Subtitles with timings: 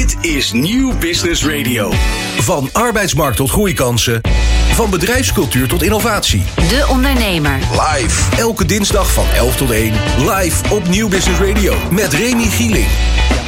[0.00, 1.90] Dit is Nieuw Business Radio.
[2.36, 4.20] Van arbeidsmarkt tot groeikansen.
[4.72, 6.42] Van bedrijfscultuur tot innovatie.
[6.54, 7.58] De Ondernemer.
[7.70, 8.36] Live.
[8.36, 9.92] Elke dinsdag van 11 tot 1.
[10.18, 11.74] Live op Nieuw Business Radio.
[11.90, 12.86] Met Remy Gieling.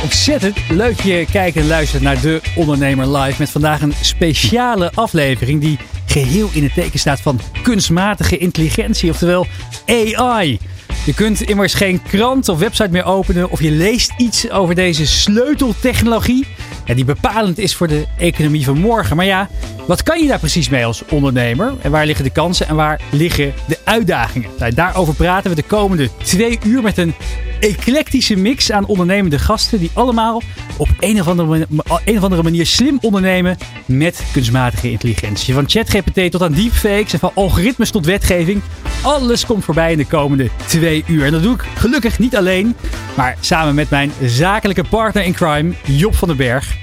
[0.03, 3.37] Ontzettend leuk je kijken en luisteren naar De Ondernemer Live.
[3.39, 9.47] Met vandaag een speciale aflevering die geheel in het teken staat van kunstmatige intelligentie, oftewel
[9.87, 10.59] AI.
[11.05, 15.07] Je kunt immers geen krant of website meer openen of je leest iets over deze
[15.07, 16.47] sleuteltechnologie.
[16.95, 19.17] Die bepalend is voor de economie van morgen.
[19.17, 19.49] Maar ja,
[19.87, 21.75] wat kan je daar precies mee als ondernemer?
[21.81, 24.51] En waar liggen de kansen en waar liggen de uitdagingen?
[24.59, 27.15] Nou, daarover praten we de komende twee uur met een
[27.63, 30.43] eclectische mix aan ondernemende gasten die allemaal
[30.77, 31.67] op een of andere,
[32.05, 35.55] een of andere manier slim ondernemen met kunstmatige intelligentie.
[35.55, 38.63] Van ChatGPT tot aan deepfakes en van algoritmes tot wetgeving.
[39.03, 41.25] Alles komt voorbij in de komende twee uur.
[41.25, 42.77] En dat doe ik gelukkig niet alleen,
[43.17, 46.77] maar samen met mijn zakelijke partner in crime, Job van den Berg.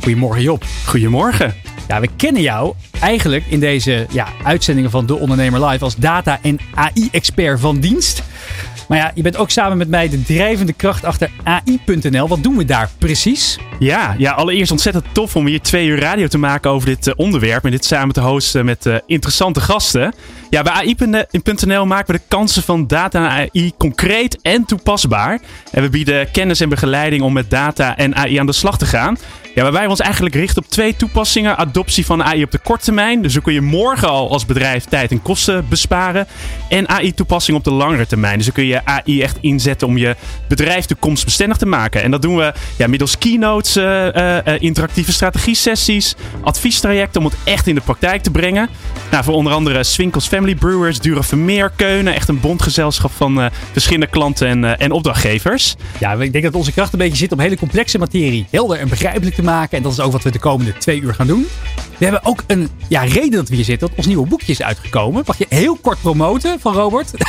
[0.00, 0.64] Goedemorgen Job.
[0.86, 1.54] Goedemorgen.
[1.88, 6.38] Ja, we kennen jou eigenlijk in deze ja, uitzendingen van De Ondernemer Live als data-
[6.42, 8.22] en AI-expert van dienst.
[8.88, 12.28] Maar ja, je bent ook samen met mij de drijvende kracht achter AI.nl.
[12.28, 13.58] Wat doen we daar precies?
[13.78, 17.14] Ja, ja, allereerst ontzettend tof om hier twee uur radio te maken over dit uh,
[17.16, 17.64] onderwerp.
[17.64, 20.14] En dit samen te hosten met uh, interessante gasten.
[20.50, 25.40] Ja, bij AI.nl maken we de kansen van data en AI concreet en toepasbaar.
[25.70, 28.86] En we bieden kennis en begeleiding om met data en AI aan de slag te
[28.86, 29.16] gaan.
[29.56, 31.56] Ja, waarbij we ons eigenlijk richten op twee toepassingen.
[31.56, 33.22] Adoptie van AI op de korte termijn.
[33.22, 36.26] Dus zo kun je morgen al als bedrijf tijd en kosten besparen.
[36.68, 38.36] En AI-toepassing op de langere termijn.
[38.36, 40.16] Dus dan kun je AI echt inzetten om je
[40.48, 42.02] bedrijf toekomstbestendig te maken.
[42.02, 47.66] En dat doen we ja, middels keynotes, uh, uh, interactieve strategie-sessies, adviestrajecten om het echt
[47.66, 48.68] in de praktijk te brengen.
[49.10, 52.14] Nou, voor onder andere Swinkels Family Brewers, Dura Vermeer, Keunen.
[52.14, 55.74] Echt een bondgezelschap van verschillende klanten en, en opdrachtgevers.
[55.98, 58.88] Ja, ik denk dat onze kracht een beetje zit om hele complexe materie helder en
[58.88, 59.76] begrijpelijk te maken.
[59.76, 61.46] En dat is ook wat we de komende twee uur gaan doen.
[61.98, 63.88] We hebben ook een ja, reden dat we hier zitten.
[63.88, 65.22] Dat ons nieuwe boekje is uitgekomen.
[65.26, 67.10] Mag je heel kort promoten van Robert?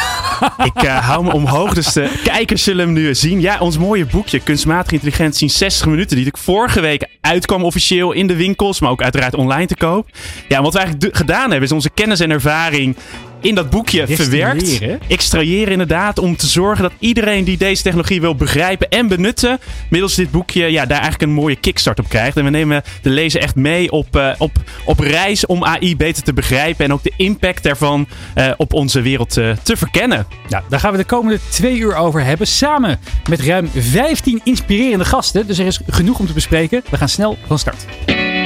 [0.73, 3.41] Ik uh, hou me omhoog, dus de kijkers zullen hem nu zien.
[3.41, 6.17] Ja, ons mooie boekje Kunstmatige Intelligentie in 60 minuten.
[6.17, 10.09] Die ik vorige week uitkwam officieel in de winkels, maar ook uiteraard online te koop.
[10.47, 12.95] Ja, en wat we eigenlijk gedaan hebben is onze kennis en ervaring
[13.41, 14.81] in dat boekje verwerkt.
[15.07, 16.19] Extraheren inderdaad.
[16.19, 19.59] Om te zorgen dat iedereen die deze technologie wil begrijpen en benutten.
[19.89, 22.37] middels dit boekje ja, daar eigenlijk een mooie kickstart op krijgt.
[22.37, 24.51] En we nemen de lezer echt mee op, uh, op,
[24.85, 26.85] op reis om AI beter te begrijpen.
[26.85, 30.27] En ook de impact daarvan uh, op onze wereld uh, te verkennen.
[30.49, 32.47] Ja, daar gaan we de komende twee uur over hebben.
[32.47, 32.99] Samen
[33.29, 35.47] met ruim 15 inspirerende gasten.
[35.47, 36.83] Dus er is genoeg om te bespreken.
[36.89, 37.85] We gaan snel van start.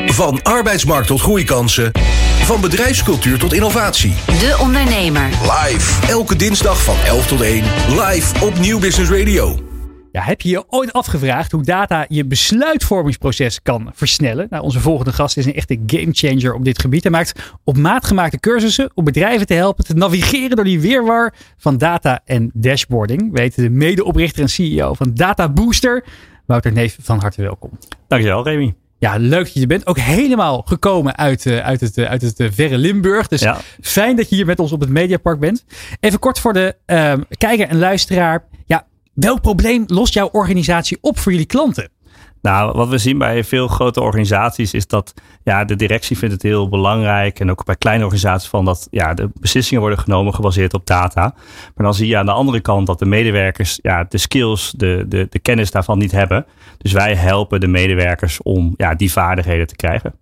[0.06, 1.91] Van arbeidsmarkt tot groeikansen.
[2.41, 4.13] Van bedrijfscultuur tot innovatie.
[4.25, 5.29] De Ondernemer.
[5.29, 6.07] Live.
[6.07, 7.63] Elke dinsdag van 11 tot 1.
[7.90, 9.59] Live op Nieuw Business Radio.
[10.12, 14.47] Ja, heb je je ooit afgevraagd hoe data je besluitvormingsproces kan versnellen?
[14.50, 17.03] Nou, onze volgende gast is een echte gamechanger op dit gebied.
[17.03, 21.34] Hij maakt op maat gemaakte cursussen om bedrijven te helpen te navigeren door die weerwar
[21.58, 23.31] van data en dashboarding.
[23.31, 26.03] We weten de medeoprichter en CEO van Data Booster.
[26.46, 27.78] Wouter Neef, van harte welkom.
[28.08, 28.73] Dankjewel, Remy.
[29.01, 29.88] Ja, leuk dat je er bent.
[29.88, 33.28] Ook helemaal gekomen uit, uh, uit het, uh, uit het uh, verre Limburg.
[33.28, 33.57] Dus ja.
[33.81, 35.66] fijn dat je hier met ons op het Mediapark bent.
[36.00, 36.75] Even kort voor de
[37.38, 38.44] kijker en luisteraar.
[38.66, 41.90] Ja, welk probleem lost jouw organisatie op voor jullie klanten?
[42.41, 45.13] Nou, wat we zien bij veel grote organisaties is dat
[45.44, 47.40] ja, de directie vindt het heel belangrijk.
[47.40, 51.34] En ook bij kleine organisaties van dat ja, de beslissingen worden genomen gebaseerd op data.
[51.75, 55.06] Maar dan zie je aan de andere kant dat de medewerkers ja, de skills, de,
[55.07, 56.46] de, de kennis daarvan niet hebben.
[56.78, 60.13] Dus wij helpen de medewerkers om ja, die vaardigheden te krijgen.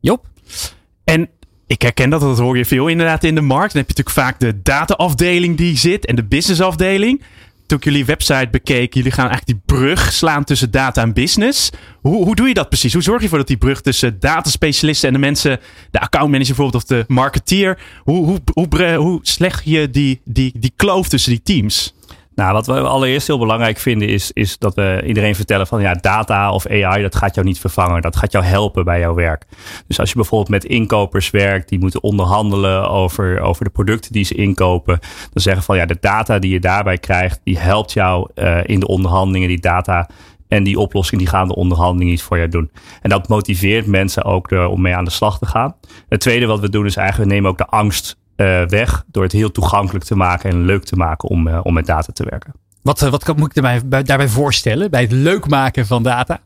[0.00, 0.26] Job?
[1.04, 1.28] En
[1.66, 3.72] ik herken dat, dat hoor je veel inderdaad in de markt.
[3.72, 7.22] Dan heb je natuurlijk vaak de dataafdeling die zit en de businessafdeling
[7.66, 11.70] toen ik jullie website bekeek, jullie gaan eigenlijk die brug slaan tussen data en business.
[12.00, 12.92] Hoe, hoe doe je dat precies?
[12.92, 15.60] Hoe zorg je ervoor dat die brug tussen dataspecialisten en de mensen,
[15.90, 20.72] de accountmanager bijvoorbeeld of de marketeer, hoe, hoe, hoe, hoe slecht je die, die, die
[20.76, 21.94] kloof tussen die teams?
[22.36, 25.94] Nou, wat we allereerst heel belangrijk vinden is, is dat we iedereen vertellen van ja,
[25.94, 28.02] data of AI, dat gaat jou niet vervangen.
[28.02, 29.44] Dat gaat jou helpen bij jouw werk.
[29.86, 34.24] Dus als je bijvoorbeeld met inkopers werkt, die moeten onderhandelen over, over de producten die
[34.24, 34.98] ze inkopen.
[35.32, 38.80] Dan zeggen van ja, de data die je daarbij krijgt, die helpt jou uh, in
[38.80, 39.48] de onderhandelingen.
[39.48, 40.08] Die data
[40.48, 42.70] en die oplossing die gaan de onderhandeling iets voor jou doen.
[43.02, 45.74] En dat motiveert mensen ook er, om mee aan de slag te gaan.
[46.08, 48.18] Het tweede wat we doen is eigenlijk, we nemen ook de angst
[48.66, 51.86] weg door het heel toegankelijk te maken en leuk te maken om, uh, om met
[51.86, 52.54] data te werken.
[52.86, 56.40] Wat, uh, wat moet ik daarbij, daarbij voorstellen bij het leuk maken van data?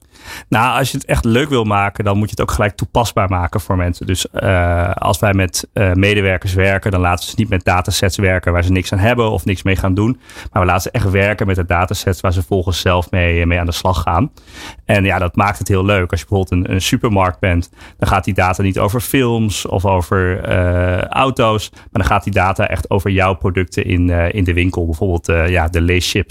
[0.48, 3.28] Nou, als je het echt leuk wil maken, dan moet je het ook gelijk toepasbaar
[3.28, 4.06] maken voor mensen.
[4.06, 8.52] Dus uh, als wij met uh, medewerkers werken, dan laten ze niet met datasets werken
[8.52, 10.20] waar ze niks aan hebben of niks mee gaan doen.
[10.52, 13.58] Maar we laten ze echt werken met de datasets waar ze volgens zelf mee, mee
[13.58, 14.30] aan de slag gaan.
[14.84, 16.10] En ja, dat maakt het heel leuk.
[16.10, 19.86] Als je bijvoorbeeld een, een supermarkt bent, dan gaat die data niet over films of
[19.86, 20.40] over
[21.08, 21.70] auto's.
[21.70, 24.84] Maar dan gaat die data echt over jouw producten in, in de winkel.
[24.84, 26.29] Bijvoorbeeld ja, de leeschips.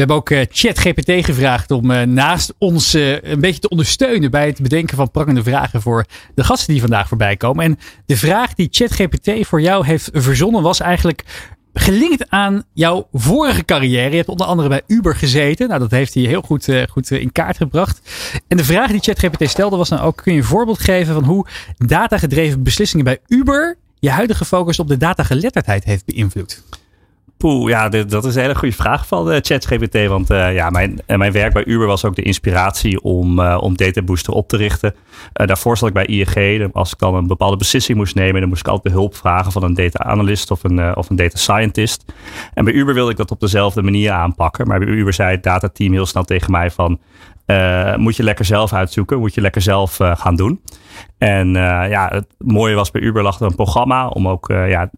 [0.00, 4.30] We hebben ook uh, ChatGPT gevraagd om uh, naast ons uh, een beetje te ondersteunen
[4.30, 6.04] bij het bedenken van prakkende vragen voor
[6.34, 7.64] de gasten die vandaag voorbij komen.
[7.64, 11.24] En de vraag die ChatGPT voor jou heeft verzonnen was eigenlijk
[11.72, 14.10] gelinkt aan jouw vorige carrière.
[14.10, 15.68] Je hebt onder andere bij Uber gezeten.
[15.68, 18.00] Nou, dat heeft hij heel goed, goed in kaart gebracht.
[18.48, 21.24] En de vraag die ChatGPT stelde was dan ook: kun je een voorbeeld geven van
[21.24, 26.62] hoe datagedreven beslissingen bij Uber je huidige focus op de datageletterdheid heeft beïnvloed?
[27.40, 30.06] Poeh, ja, dat is een hele goede vraag van uh, ChatGPT.
[30.06, 34.02] Want uh, ja, mijn, mijn werk bij Uber was ook de inspiratie om, om Data
[34.02, 34.94] Booster op te richten.
[35.32, 36.72] daarvoor zat ik bij ING.
[36.72, 39.52] Als ik dan een bepaalde beslissing moest nemen, dan moest ik altijd de hulp vragen
[39.52, 42.04] van een data analyst of een, of een data scientist.
[42.54, 44.66] En bij Uber wilde ik dat op dezelfde manier aanpakken.
[44.66, 47.00] Maar bij Uber zei het datateam heel snel tegen mij van...
[47.50, 50.60] Uh, moet je lekker zelf uitzoeken, moet je lekker zelf uh, gaan doen.
[51.18, 54.90] En uh, ja, het mooie was bij Uber lag er een programma om ook ja,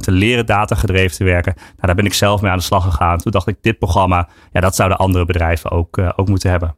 [0.00, 1.54] te leren datagedreven te werken.
[1.56, 3.18] Nou, daar ben ik zelf mee aan de slag gegaan.
[3.18, 6.76] Toen dacht ik, dit programma, ja, dat zouden andere bedrijven ook, ook moeten hebben.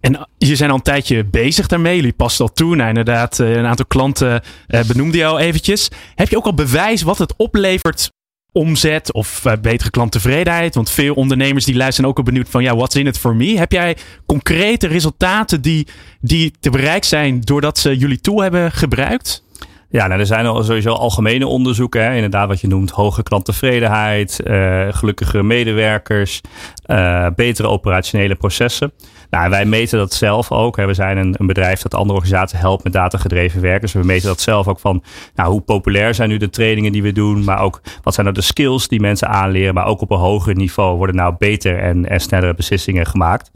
[0.00, 1.96] En je zijn al een tijdje bezig daarmee.
[1.96, 2.76] Jullie past al toe.
[2.76, 4.42] Nou, inderdaad, een aantal klanten
[4.86, 5.90] benoemde je al eventjes.
[6.14, 8.10] Heb je ook al bewijs wat het oplevert
[8.56, 10.74] omzet of uh, betere klanttevredenheid?
[10.74, 13.58] Want veel ondernemers die luisteren ook al benieuwd van ja, what's in it for me?
[13.58, 15.86] Heb jij concrete resultaten die,
[16.20, 19.44] die te bereik zijn doordat ze jullie tool hebben gebruikt?
[19.88, 22.02] Ja, nou, er zijn al sowieso algemene onderzoeken.
[22.02, 22.14] Hè?
[22.14, 26.40] Inderdaad, wat je noemt, hoge klanttevredenheid, uh, gelukkige medewerkers,
[26.86, 28.92] uh, betere operationele processen.
[29.36, 30.76] Nou, wij meten dat zelf ook.
[30.76, 30.86] Hè.
[30.86, 33.80] We zijn een, een, bedrijf dat andere organisaties helpt met datagedreven werken.
[33.80, 35.02] Dus we meten dat zelf ook van
[35.34, 37.44] nou, hoe populair zijn nu de trainingen die we doen.
[37.44, 39.74] Maar ook wat zijn nou de skills die mensen aanleren.
[39.74, 43.50] Maar ook op een hoger niveau worden nou beter en, en snellere beslissingen gemaakt.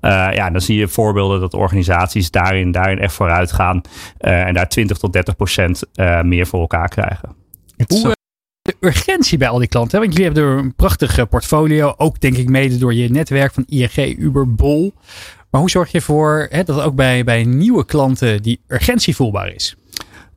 [0.00, 3.80] Uh, ja, dan zie je voorbeelden dat organisaties daarin, daarin echt vooruit gaan.
[4.20, 7.28] Uh, en daar 20 tot 30 procent uh, meer voor elkaar krijgen.
[7.86, 8.14] Hoe,
[8.80, 10.00] urgentie bij al die klanten.
[10.00, 11.94] Want jullie hebben er een prachtig portfolio.
[11.96, 14.92] Ook denk ik mede door je netwerk van ING, Uber, Bol.
[15.50, 19.48] Maar hoe zorg je ervoor hè, dat ook bij, bij nieuwe klanten die urgentie voelbaar
[19.48, 19.76] is?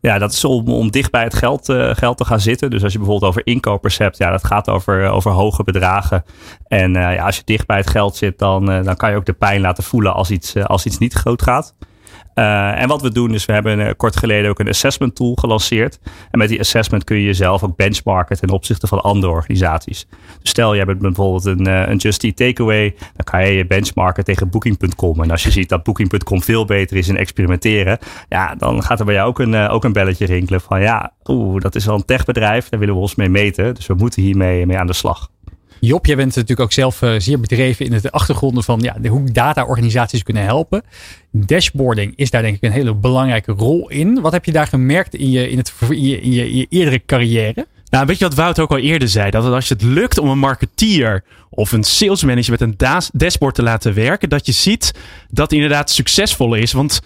[0.02, 2.70] Ja, dat is om, om dicht bij het geld, uh, geld te gaan zitten.
[2.70, 6.24] Dus als je bijvoorbeeld over inkopers hebt, ja, dat gaat over, over hoge bedragen.
[6.68, 9.34] En ja, als je dicht bij het geld zit, dan, dan kan je ook de
[9.34, 11.76] pijn laten voelen als iets, als iets niet groot gaat.
[12.36, 15.36] Uh, en wat we doen is, we hebben uh, kort geleden ook een assessment tool
[15.36, 16.00] gelanceerd.
[16.32, 20.08] En met die assessment kun je jezelf ook benchmarken ten opzichte van andere organisaties.
[20.42, 22.96] Dus stel, je hebt bijvoorbeeld een, uh, een Just Eat Takeaway.
[23.00, 25.22] Dan kan je je benchmarken tegen Booking.com.
[25.22, 27.98] En als je ziet dat Booking.com veel beter is in experimenteren.
[28.30, 31.62] Ja, dan gaat er bij jou ook een, ook een belletje rinkelen van ja, oeh,
[31.62, 32.70] dat is wel een techbedrijf.
[32.70, 33.76] Daar willen we ons mee meten.
[33.76, 35.33] Dus we moeten hiermee mee aan de slag.
[35.86, 39.32] Job, jij bent natuurlijk ook zelf uh, zeer bedreven in het achtergronden van ja, hoe
[39.32, 40.84] data-organisaties kunnen helpen.
[41.32, 44.22] Dashboarding is daar denk ik een hele belangrijke rol in.
[44.22, 47.68] Wat heb je daar gemerkt in je, in het, je, je, je eerdere carrière?
[47.90, 49.32] Nou, weet je wat Wout ook al eerder zei?
[49.32, 53.94] Dat als het lukt om een marketeer of een salesmanager met een dashboard te laten
[53.94, 54.94] werken, dat je ziet
[55.30, 56.72] dat hij inderdaad succesvol is.
[56.72, 57.02] Want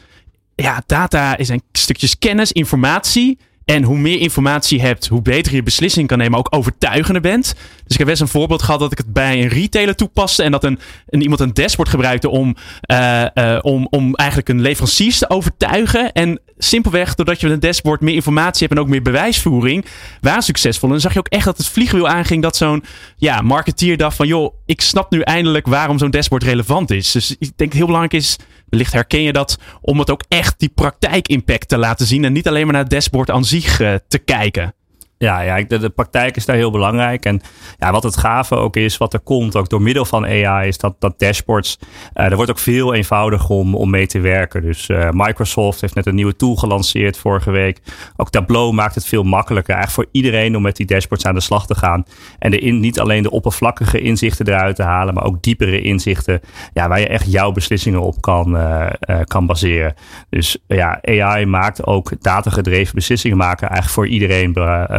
[0.55, 3.37] ja, data is een stukjes kennis, informatie.
[3.67, 7.53] En hoe meer informatie je hebt, hoe beter je beslissing kan nemen, ook overtuigender bent.
[7.83, 10.51] Dus ik heb best een voorbeeld gehad dat ik het bij een retailer toepaste en
[10.51, 10.79] dat een,
[11.09, 12.55] iemand een dashboard gebruikte om,
[12.91, 16.11] uh, uh, om, om eigenlijk een leverancier te overtuigen.
[16.11, 19.85] En simpelweg, doordat je met een dashboard meer informatie hebt en ook meer bewijsvoering,
[20.21, 20.87] waren succesvol.
[20.87, 22.83] En dan zag je ook echt dat het vliegwiel aanging dat zo'n
[23.17, 27.11] ja, marketeer dacht van, joh, ik snap nu eindelijk waarom zo'n dashboard relevant is.
[27.11, 28.35] Dus ik denk heel belangrijk is,
[28.69, 32.47] wellicht herken je dat, om het ook echt die praktijkimpact te laten zien en niet
[32.47, 34.73] alleen maar naar het dashboard aan zich uh, te kijken.
[35.17, 37.25] Ja, ja de, de, praktijk is daar heel belangrijk.
[37.25, 37.41] En
[37.77, 40.77] ja, wat het gave ook is, wat er komt, ook door middel van AI, is
[40.77, 41.79] dat, dat dashboards,
[42.13, 44.61] uh, er wordt ook veel eenvoudiger om, om mee te werken.
[44.61, 47.79] Dus uh, Microsoft heeft net een nieuwe tool gelanceerd vorige week.
[48.15, 51.41] Ook Tableau maakt het veel makkelijker eigenlijk voor iedereen om met die dashboards aan de
[51.41, 52.05] slag te gaan.
[52.39, 56.39] En de niet alleen de oppervlakkige inzichten eruit te halen, maar ook diepere inzichten
[56.73, 58.87] ja, waar je echt jouw beslissingen op kan, uh,
[59.23, 59.93] kan baseren.
[60.29, 64.53] Dus ja, AI maakt ook datagedreven beslissingen maken eigenlijk voor iedereen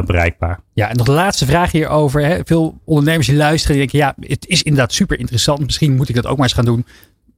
[0.08, 0.60] bereikbaar.
[0.72, 2.24] Ja, en nog de laatste vraag hierover.
[2.24, 2.40] Hè.
[2.44, 5.60] Veel ondernemers die luisteren, die denken, ja, het is inderdaad super interessant.
[5.60, 6.86] Misschien moet ik dat ook maar eens gaan doen.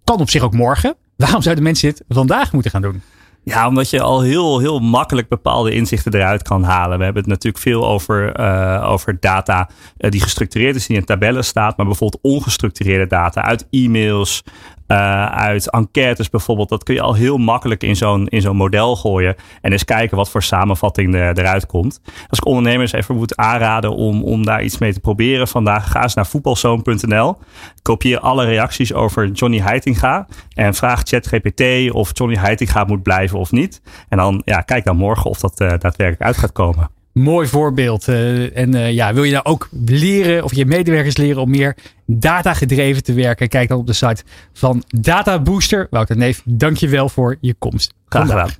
[0.05, 0.95] Kan op zich ook morgen.
[1.17, 3.03] Waarom zouden mensen dit vandaag moeten gaan doen?
[3.45, 6.99] Ja, omdat je al heel, heel makkelijk bepaalde inzichten eruit kan halen.
[6.99, 11.05] We hebben het natuurlijk veel over, uh, over data uh, die gestructureerd is, die in
[11.05, 11.77] tabellen staat.
[11.77, 14.43] Maar bijvoorbeeld ongestructureerde data uit e-mails,
[14.91, 16.69] uh, uit enquêtes bijvoorbeeld.
[16.69, 19.37] Dat kun je al heel makkelijk in zo'n in zo'n model gooien.
[19.61, 22.01] En eens kijken wat voor samenvatting er, eruit komt.
[22.29, 26.03] Als ik ondernemers even moet aanraden om, om daar iets mee te proberen vandaag, ga
[26.03, 27.37] eens naar voetbalzoon.nl.
[27.83, 30.27] Kopieer alle reacties over Johnny Heitinga.
[30.55, 33.83] En vraag ChatGPT of Johnny Heitinga moet blijven of niet.
[34.09, 37.00] En dan ja, kijk dan morgen of dat uh, daadwerkelijk uit gaat komen.
[37.13, 38.09] Mooi voorbeeld.
[38.09, 41.77] Uh, en uh, ja, wil je nou ook leren of je medewerkers leren om meer
[42.07, 43.49] data gedreven te werken?
[43.49, 45.87] Kijk dan op de site van Data Booster.
[45.91, 47.93] Wouter Neef, dankjewel voor je komst.
[48.09, 48.51] Graag gedaan.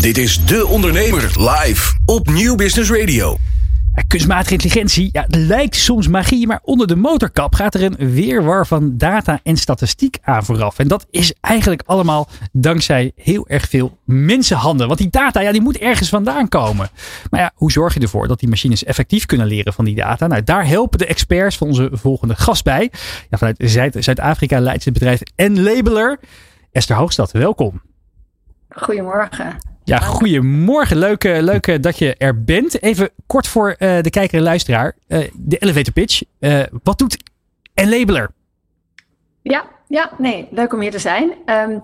[0.00, 3.38] Dit is De Ondernemer live op Nieuw Business Radio.
[4.06, 8.96] Kunstmatige intelligentie ja, lijkt soms magie, maar onder de motorkap gaat er een weerwar van
[8.96, 10.78] data en statistiek aan vooraf.
[10.78, 14.86] En dat is eigenlijk allemaal dankzij heel erg veel mensenhanden.
[14.86, 16.88] Want die data ja, die moet ergens vandaan komen.
[17.30, 20.26] Maar ja, hoe zorg je ervoor dat die machines effectief kunnen leren van die data?
[20.26, 22.92] Nou, daar helpen de experts van onze volgende gast bij.
[23.30, 23.56] Ja, vanuit
[23.98, 26.18] Zuid-Afrika leidt het bedrijf Enlabeler.
[26.72, 27.82] Esther Hoogstad, welkom.
[28.68, 29.56] Goedemorgen.
[29.88, 30.96] Ja, goedemorgen.
[30.98, 32.82] Leuk, leuk dat je er bent.
[32.82, 34.96] Even kort voor uh, de kijker en luisteraar.
[35.08, 36.22] Uh, de elevator pitch.
[36.40, 37.16] Uh, wat doet
[37.74, 38.30] Enlabeler?
[39.42, 41.32] Ja, ja, nee, leuk om hier te zijn.
[41.46, 41.80] Um,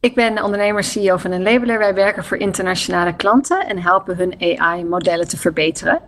[0.00, 1.78] ik ben ondernemer CEO van Enlabeler.
[1.78, 6.00] Wij werken voor internationale klanten en helpen hun AI-modellen te verbeteren.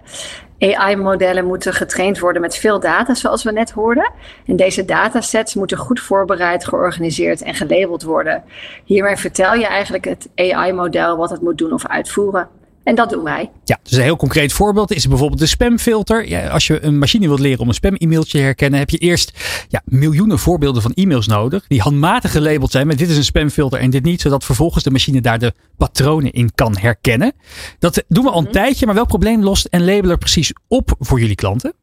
[0.59, 4.13] AI-modellen moeten getraind worden met veel data, zoals we net hoorden.
[4.47, 8.45] En deze datasets moeten goed voorbereid, georganiseerd en gelabeld worden.
[8.85, 12.60] Hiermee vertel je eigenlijk het AI-model wat het moet doen of uitvoeren.
[12.85, 13.51] En dat doen wij.
[13.65, 16.29] Ja, dus een heel concreet voorbeeld is bijvoorbeeld de spamfilter.
[16.29, 19.33] Ja, als je een machine wilt leren om een spam-e-mailtje te herkennen, heb je eerst
[19.69, 21.65] ja, miljoenen voorbeelden van e-mails nodig.
[21.67, 24.21] Die handmatig gelabeld zijn met dit is een spamfilter en dit niet.
[24.21, 27.33] Zodat vervolgens de machine daar de patronen in kan herkennen.
[27.79, 30.95] Dat doen we al een mm tijdje, maar welk probleem lost en labeler precies op
[30.99, 31.75] voor jullie klanten?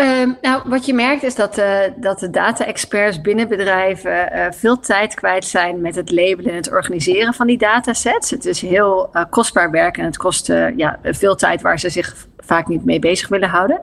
[0.00, 4.78] Um, nou, wat je merkt is dat, uh, dat de data-experts binnen bedrijven uh, veel
[4.80, 8.30] tijd kwijt zijn met het labelen en het organiseren van die datasets.
[8.30, 12.26] Het is heel uh, kostbaar werk en het kost ja, veel tijd waar ze zich
[12.50, 13.80] vaak niet mee bezig willen houden.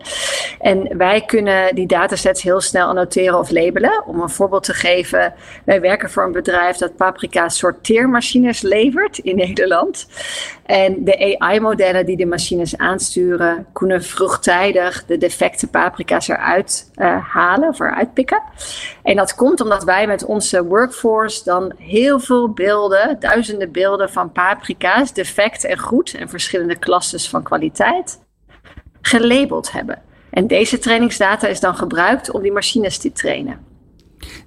[0.59, 4.05] En wij kunnen die datasets heel snel annoteren of labelen.
[4.05, 5.33] Om een voorbeeld te geven,
[5.65, 10.07] wij werken voor een bedrijf dat paprika sorteermachines levert in Nederland.
[10.65, 17.69] En de AI-modellen die de machines aansturen, kunnen vroegtijdig de defecte paprika's eruit uh, halen
[17.69, 18.41] of eruit pikken.
[19.03, 24.31] En dat komt omdat wij met onze workforce dan heel veel beelden, duizenden beelden van
[24.31, 28.25] paprika's, defect en goed en verschillende klasses van kwaliteit
[29.07, 30.01] gelabeld hebben.
[30.29, 33.59] En deze trainingsdata is dan gebruikt om die machines te trainen.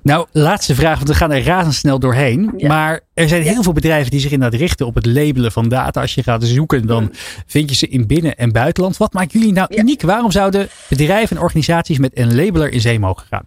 [0.03, 2.55] Nou, laatste vraag, want we gaan er razendsnel doorheen.
[2.67, 6.01] Maar er zijn heel veel bedrijven die zich inderdaad richten op het labelen van data.
[6.01, 7.13] Als je gaat zoeken, dan
[7.47, 8.97] vind je ze in binnen- en buitenland.
[8.97, 10.03] Wat maakt jullie nou uniek?
[10.03, 13.45] Waarom zouden bedrijven en organisaties met een labeler in zee mogen gaan?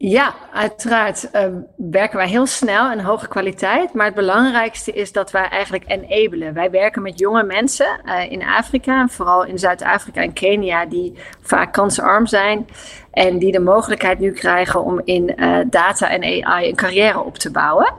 [0.00, 1.42] Ja, uiteraard uh,
[1.76, 3.92] werken wij heel snel en hoge kwaliteit.
[3.94, 6.54] Maar het belangrijkste is dat wij eigenlijk enablen.
[6.54, 11.72] Wij werken met jonge mensen uh, in Afrika, vooral in Zuid-Afrika en Kenia, die vaak
[11.72, 12.66] kansarm zijn.
[13.10, 17.38] En die de mogelijkheid nu krijgen om in uh, data en AI een carrière op
[17.38, 17.92] te bouwen.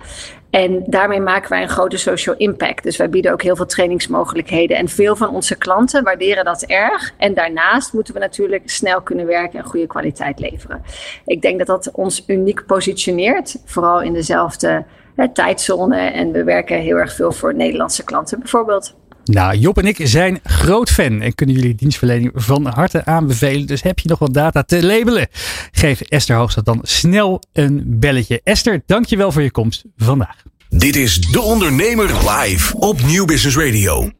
[0.49, 2.83] En daarmee maken wij een grote social impact.
[2.83, 4.77] Dus wij bieden ook heel veel trainingsmogelijkheden.
[4.77, 7.13] En veel van onze klanten waarderen dat erg.
[7.17, 10.81] En daarnaast moeten we natuurlijk snel kunnen werken en goede kwaliteit leveren.
[11.25, 13.61] Ik denk dat dat ons uniek positioneert.
[13.65, 15.97] Vooral in dezelfde hè, tijdzone.
[15.97, 18.95] En we werken heel erg veel voor Nederlandse klanten bijvoorbeeld.
[19.31, 23.67] Nou, Job en ik zijn groot fan en kunnen jullie dienstverlening van harte aanbevelen.
[23.67, 25.27] Dus heb je nog wat data te labelen?
[25.71, 28.41] Geef Esther Hoogstad dan snel een belletje.
[28.43, 30.43] Esther, dankjewel voor je komst vandaag.
[30.69, 34.11] Dit is De Ondernemer live op Nieuw Business Radio.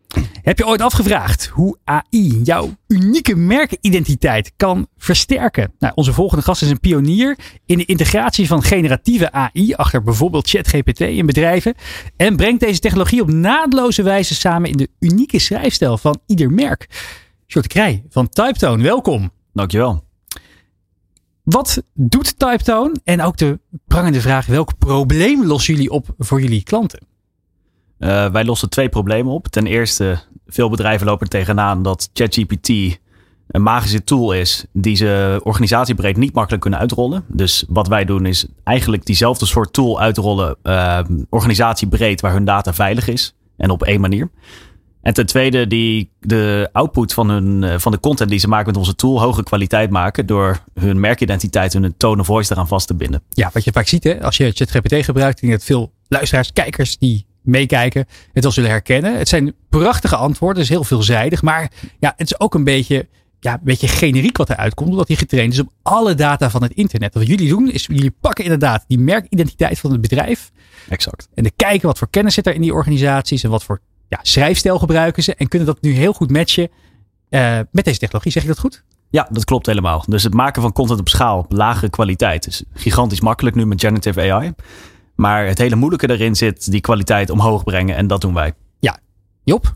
[0.42, 5.74] Heb je ooit afgevraagd hoe AI jouw unieke merkidentiteit kan versterken?
[5.80, 10.50] Nou, onze volgende gast is een pionier in de integratie van generatieve AI achter bijvoorbeeld
[10.50, 11.76] ChatGPT in bedrijven.
[12.18, 16.88] En brengt deze technologie op naadloze wijze samen in de unieke schrijfstijl van ieder merk.
[17.48, 19.32] Short Krij van Typetone, welkom.
[19.54, 20.09] Dankjewel.
[21.50, 22.96] Wat doet Typetone?
[23.04, 27.00] En ook de prangende vraag, welk probleem lossen jullie op voor jullie klanten?
[28.00, 29.48] Uh, wij lossen twee problemen op.
[29.48, 32.70] Ten eerste, veel bedrijven lopen tegenaan dat ChatGPT
[33.48, 37.24] een magische tool is die ze organisatiebreed niet makkelijk kunnen uitrollen.
[37.28, 42.74] Dus wat wij doen is eigenlijk diezelfde soort tool uitrollen uh, organisatiebreed waar hun data
[42.74, 44.30] veilig is en op één manier.
[45.02, 48.68] En ten tweede, die, de output van, hun, eh, van de content die ze maken
[48.68, 50.26] met onze tool hoge kwaliteit maken.
[50.26, 53.22] Door hun merkidentiteit en hun tone of voice eraan vast te binden.
[53.30, 55.42] Ja, wat je vaak ziet hè, als je ChatGPT gebruikt.
[55.42, 59.18] denk dat veel luisteraars, kijkers die meekijken het wel zullen herkennen.
[59.18, 61.42] Het zijn prachtige antwoorden, het is heel veelzijdig.
[61.42, 63.08] Maar ja, het is ook een beetje
[63.40, 66.64] ja, een beetje generiek wat eruit komt, omdat hij getraind is op alle data van
[66.64, 67.14] het internet.
[67.14, 70.52] Wat jullie doen, is jullie pakken inderdaad die merkidentiteit van het bedrijf.
[70.90, 71.28] Exact.
[71.34, 74.20] En dan kijken wat voor kennis zit er in die organisaties en wat voor ja,
[74.22, 75.36] schrijfstijl gebruiken ze.
[75.36, 76.70] En kunnen dat nu heel goed matchen
[77.30, 78.32] uh, met deze technologie.
[78.32, 78.84] Zeg ik dat goed?
[79.10, 80.04] Ja, dat klopt helemaal.
[80.08, 83.82] Dus het maken van content op schaal op lagere kwaliteit is gigantisch makkelijk nu met
[83.82, 84.54] generative AI.
[85.16, 88.54] Maar het hele moeilijke daarin zit die kwaliteit omhoog brengen en dat doen wij.
[88.80, 88.98] Ja,
[89.44, 89.74] Job?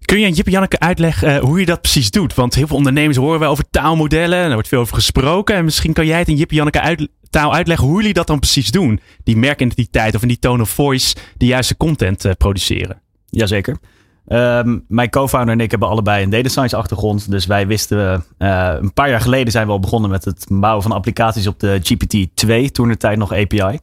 [0.00, 2.34] Kun je aan Jip Janneke uitleggen uh, hoe je dat precies doet?
[2.34, 4.38] Want heel veel ondernemers horen wel over taalmodellen.
[4.38, 5.56] En er wordt veel over gesproken.
[5.56, 8.38] En misschien kan jij het in Jip Janneke uit, taal uitleggen hoe jullie dat dan
[8.38, 9.00] precies doen.
[9.22, 13.02] Die merkidentiteit of in die tone of voice de juiste content uh, produceren.
[13.34, 13.76] Jazeker.
[14.28, 17.30] Um, mijn co-founder en ik hebben allebei een data science achtergrond.
[17.30, 20.82] Dus wij wisten, uh, een paar jaar geleden zijn we al begonnen met het bouwen
[20.82, 23.78] van applicaties op de GPT-2, toen de tijd nog API.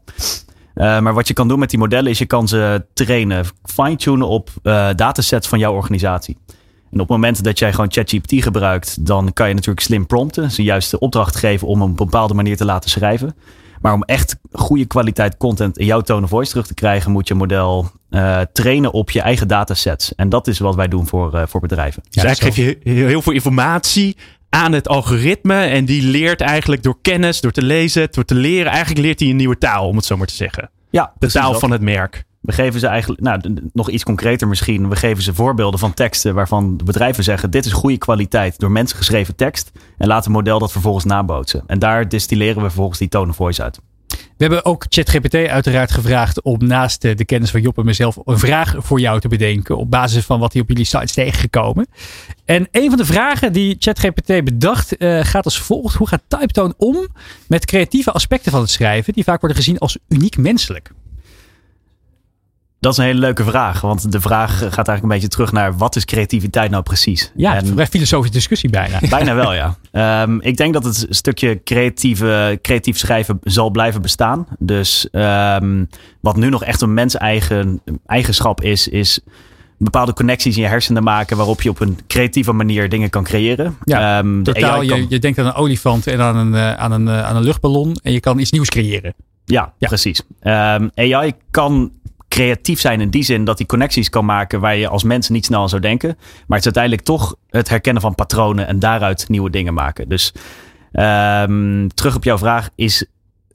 [0.76, 4.28] Uh, maar wat je kan doen met die modellen is je kan ze trainen, fine-tunen
[4.28, 6.38] op uh, datasets van jouw organisatie.
[6.92, 10.52] En op het moment dat jij gewoon ChatGPT gebruikt, dan kan je natuurlijk slim prompten.
[10.52, 13.36] Ze juist de opdracht geven om een bepaalde manier te laten schrijven.
[13.82, 17.28] Maar om echt goede kwaliteit content in jouw tone of voice terug te krijgen, moet
[17.28, 20.16] je model uh, trainen op je eigen datasets.
[20.16, 22.04] En dat is wat wij doen voor, uh, voor bedrijven.
[22.10, 24.18] Dus eigenlijk geef je heel veel informatie
[24.50, 25.56] aan het algoritme.
[25.56, 28.72] En die leert eigenlijk door kennis, door te lezen, door te leren.
[28.72, 30.70] Eigenlijk leert hij een nieuwe taal, om het zo maar te zeggen.
[30.90, 32.24] Ja, de taal van het merk.
[32.42, 33.40] We geven ze eigenlijk, nou,
[33.74, 34.90] nog iets concreter misschien.
[34.90, 38.72] We geven ze voorbeelden van teksten waarvan de bedrijven zeggen: dit is goede kwaliteit door
[38.72, 39.72] mensen geschreven tekst.
[39.98, 41.64] En laat het model dat vervolgens nabootsen.
[41.68, 43.80] En daar distilleren we vervolgens die tone of voice uit.
[44.42, 48.40] We hebben ook ChatGPT uiteraard gevraagd om naast de kennis van Job en mezelf een
[48.40, 51.88] vraag voor jou te bedenken op basis van wat hij op jullie site is tegengekomen.
[52.46, 55.96] En een van de vragen die ChatGPT bedacht uh, gaat als volgt.
[55.96, 57.08] Hoe gaat Typetone om
[57.48, 60.92] met creatieve aspecten van het schrijven die vaak worden gezien als uniek menselijk?
[62.82, 63.82] Dat is een hele leuke vraag.
[63.82, 67.32] Want de vraag gaat eigenlijk een beetje terug naar wat is creativiteit nou precies?
[67.36, 69.00] Ja, en, een filosofische discussie bijna.
[69.10, 69.76] Bijna wel, ja.
[70.24, 74.48] Um, ik denk dat het stukje creatieve, creatief schrijven zal blijven bestaan.
[74.60, 79.20] Dus um, wat nu nog echt een mens-eigen eigenschap is, is
[79.78, 83.78] bepaalde connecties in je hersenen maken waarop je op een creatieve manier dingen kan creëren.
[83.84, 84.86] Ja, um, totaal.
[84.86, 85.00] Kan...
[85.02, 87.44] Je, je denkt aan een olifant en aan een, uh, aan, een, uh, aan een
[87.44, 89.14] luchtballon en je kan iets nieuws creëren.
[89.46, 89.88] Ja, ja.
[89.88, 90.22] precies.
[90.96, 91.92] AI kan
[92.32, 95.46] creatief zijn in die zin dat hij connecties kan maken waar je als mens niet
[95.46, 96.10] snel aan zou denken.
[96.18, 100.10] Maar het is uiteindelijk toch het herkennen van patronen en daaruit nieuwe dingen maken.
[100.10, 100.34] Dus
[100.94, 103.06] um, terug op jouw vraag is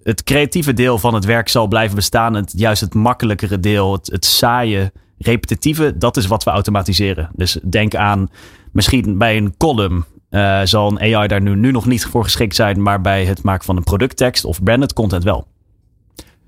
[0.02, 2.34] het creatieve deel van het werk zal blijven bestaan.
[2.34, 7.30] Het, juist het makkelijkere deel, het, het saaie, repetitieve, dat is wat we automatiseren.
[7.34, 8.28] Dus denk aan
[8.72, 12.54] misschien bij een column uh, zal een AI daar nu, nu nog niet voor geschikt
[12.54, 15.46] zijn, maar bij het maken van een producttekst of branded content wel.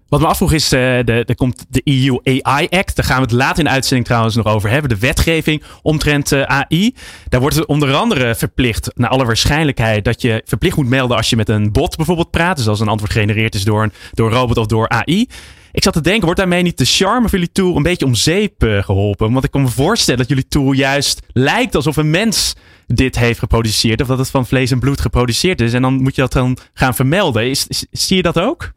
[0.09, 2.97] Wat me afvroeg is, uh, er komt de EU AI Act.
[2.97, 4.89] Daar gaan we het later in de uitzending trouwens nog over hebben.
[4.89, 6.95] De wetgeving omtrent uh, AI.
[7.29, 11.31] Daar wordt het onder andere verplicht, naar alle waarschijnlijkheid, dat je verplicht moet melden als
[11.31, 12.57] je met een bot bijvoorbeeld praat.
[12.57, 15.27] Dus als een antwoord gegenereerd is door een, door robot of door AI.
[15.73, 18.15] Ik zat te denken, wordt daarmee niet de charme van jullie tool een beetje om
[18.15, 19.33] zeep uh, geholpen?
[19.33, 22.55] Want ik kan me voorstellen dat jullie tool juist lijkt alsof een mens
[22.87, 24.01] dit heeft geproduceerd.
[24.01, 25.73] Of dat het van vlees en bloed geproduceerd is.
[25.73, 27.57] En dan moet je dat dan gaan vermelden.
[27.91, 28.77] Zie je dat ook?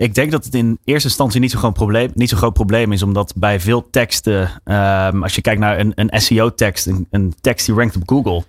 [0.00, 3.02] Ik denk dat het in eerste instantie niet zo'n groot probleem, niet groot probleem is,
[3.02, 7.74] omdat bij veel teksten, um, als je kijkt naar een, een SEO-tekst, een, tekst die
[7.74, 8.42] rankt op Google,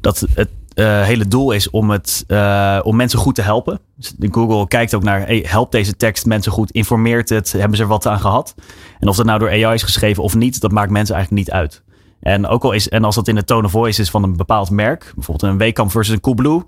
[0.00, 3.80] dat het uh, hele doel is om, het, uh, om mensen goed te helpen.
[3.96, 7.82] Dus Google kijkt ook naar, hey, helpt deze tekst mensen goed, informeert het, hebben ze
[7.82, 8.54] er wat aan gehad?
[8.98, 11.56] En of dat nou door AI is geschreven of niet, dat maakt mensen eigenlijk niet
[11.56, 11.82] uit.
[12.20, 14.36] En ook al is, en als dat in de tone of voice is van een
[14.36, 16.62] bepaald merk, bijvoorbeeld een Wekamp versus een Coolblue,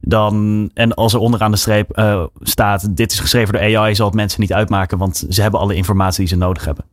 [0.00, 4.06] dan, en als er onderaan de streep uh, staat: dit is geschreven door AI, zal
[4.06, 6.84] het mensen niet uitmaken, want ze hebben alle informatie die ze nodig hebben.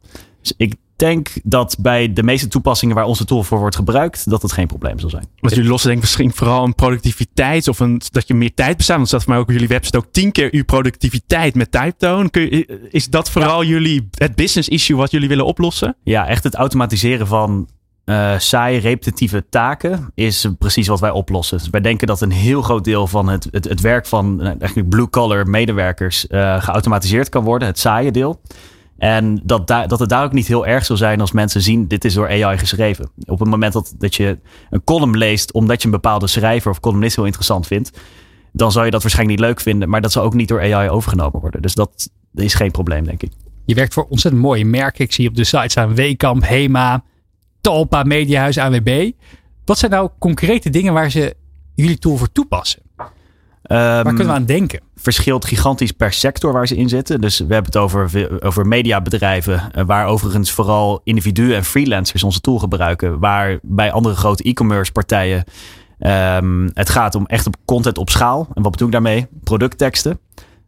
[0.42, 4.42] Dus ik denk dat bij de meeste toepassingen waar onze tool voor wordt gebruikt, dat
[4.42, 5.28] het geen probleem zal zijn.
[5.40, 8.78] Want jullie lossen denk ik misschien vooral een productiviteit of een, dat je meer tijd
[8.78, 8.96] bestaat.
[8.96, 12.30] Want staat voor mij ook op jullie website ook tien keer uw productiviteit met Typetone.
[12.30, 13.70] Kun je, is dat vooral ja.
[13.70, 15.96] jullie, het business issue wat jullie willen oplossen?
[16.04, 17.68] Ja, echt het automatiseren van
[18.06, 21.58] uh, saaie, repetitieve taken is precies wat wij oplossen.
[21.58, 24.48] Dus wij denken dat een heel groot deel van het, het, het werk van uh,
[24.48, 28.42] eigenlijk blue-collar medewerkers uh, geautomatiseerd kan worden, het saaie deel.
[28.98, 31.88] En dat, da dat het daar ook niet heel erg zal zijn als mensen zien,
[31.88, 33.10] dit is door AI geschreven.
[33.26, 34.40] Op het moment dat, dat je
[34.70, 38.00] een column leest omdat je een bepaalde schrijver of columnist heel interessant vindt,
[38.52, 40.90] dan zal je dat waarschijnlijk niet leuk vinden, maar dat zal ook niet door AI
[40.90, 41.62] overgenomen worden.
[41.62, 43.32] Dus dat is geen probleem, denk ik.
[43.66, 45.06] Je werkt voor ontzettend mooie merken.
[45.06, 47.04] Ik zie op de site staan Wekamp, Hema,
[47.64, 49.12] Talpa, Mediahuis, AWB.
[49.66, 51.36] Wat zijn nou concrete dingen waar ze
[51.76, 52.82] jullie tool voor toepassen?
[52.98, 53.06] Um,
[53.68, 54.82] waar kunnen we aan denken?
[54.96, 57.22] Verschilt gigantisch per sector waar ze in zitten.
[57.22, 62.42] Dus we hebben het over, over mediabedrijven, eh, waar overigens vooral individuen en freelancers onze
[62.42, 63.20] tool gebruiken.
[63.20, 65.44] Waar bij andere grote e-commerce partijen
[66.04, 68.48] Ehm, het gaat om echt op content op schaal.
[68.54, 69.28] En wat bedoel ik daarmee?
[69.44, 70.20] Productteksten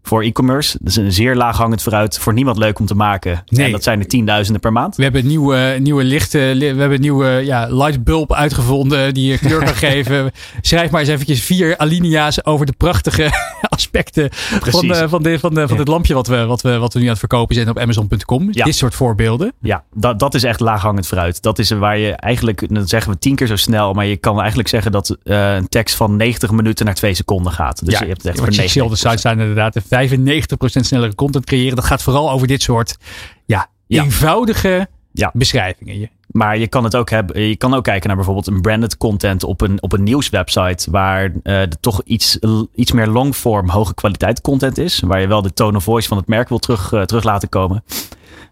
[0.07, 0.77] voor e-commerce.
[0.81, 2.17] Dat is een zeer laag hangend vooruit.
[2.19, 3.43] Voor niemand leuk om te maken.
[3.47, 3.65] Nee.
[3.65, 4.95] En dat zijn er tienduizenden per maand.
[4.95, 9.37] We hebben nieuwe, nieuwe lichten, li- we hebben een nieuwe ja, lightbulb uitgevonden die je
[9.37, 10.31] kleur kan geven.
[10.61, 13.29] Schrijf maar eens eventjes vier alinea's over de prachtige
[13.75, 16.93] aspecten van, eh, van, dit, van, de, van dit lampje wat we, wat, we, wat
[16.93, 18.47] we nu aan het verkopen zijn op Amazon.com.
[18.51, 18.65] Ja.
[18.65, 19.53] Dit soort voorbeelden.
[19.61, 21.41] Ja, dat, dat is echt laag hangend vooruit.
[21.41, 23.93] Dat is waar je eigenlijk, dan zeggen we tien keer zo snel.
[23.93, 27.51] Maar je kan eigenlijk zeggen dat eh, een tekst van 90 minuten naar 2 seconden
[27.51, 27.85] gaat.
[27.85, 28.99] Dus ja, je hebt het echt voor je ziet op de 99%.
[28.99, 31.75] site staan inderdaad de 95% snellere content creëren.
[31.75, 32.97] Dat gaat vooral over dit soort
[33.45, 34.03] ja, Ja.
[34.03, 35.31] eenvoudige Ja.
[35.33, 35.99] beschrijvingen.
[35.99, 37.41] Je- Maar je kan het ook hebben.
[37.41, 40.91] Je kan ook kijken naar bijvoorbeeld een branded content op een, op een nieuwswebsite.
[40.91, 42.39] Waar eh, toch iets,
[42.75, 44.99] iets meer longform, hoge kwaliteit content is.
[44.99, 47.49] Waar je wel de tone of voice van het merk wil terug, eh, terug laten
[47.49, 47.83] komen.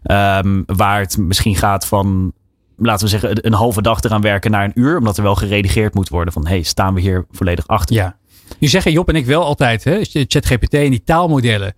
[0.04, 2.34] Ehm, waar het misschien gaat van.
[2.78, 4.98] Laten we zeggen, een- een halve dag eraan werken naar een uur.
[4.98, 6.48] Omdat er wel geredigeerd moet worden van.
[6.48, 7.96] hey, staan we hier volledig achter?
[7.96, 8.16] Ja.
[8.60, 11.74] Nu zeggen Job en ik wel altijd, hè, ChatGPT en die taalmodellen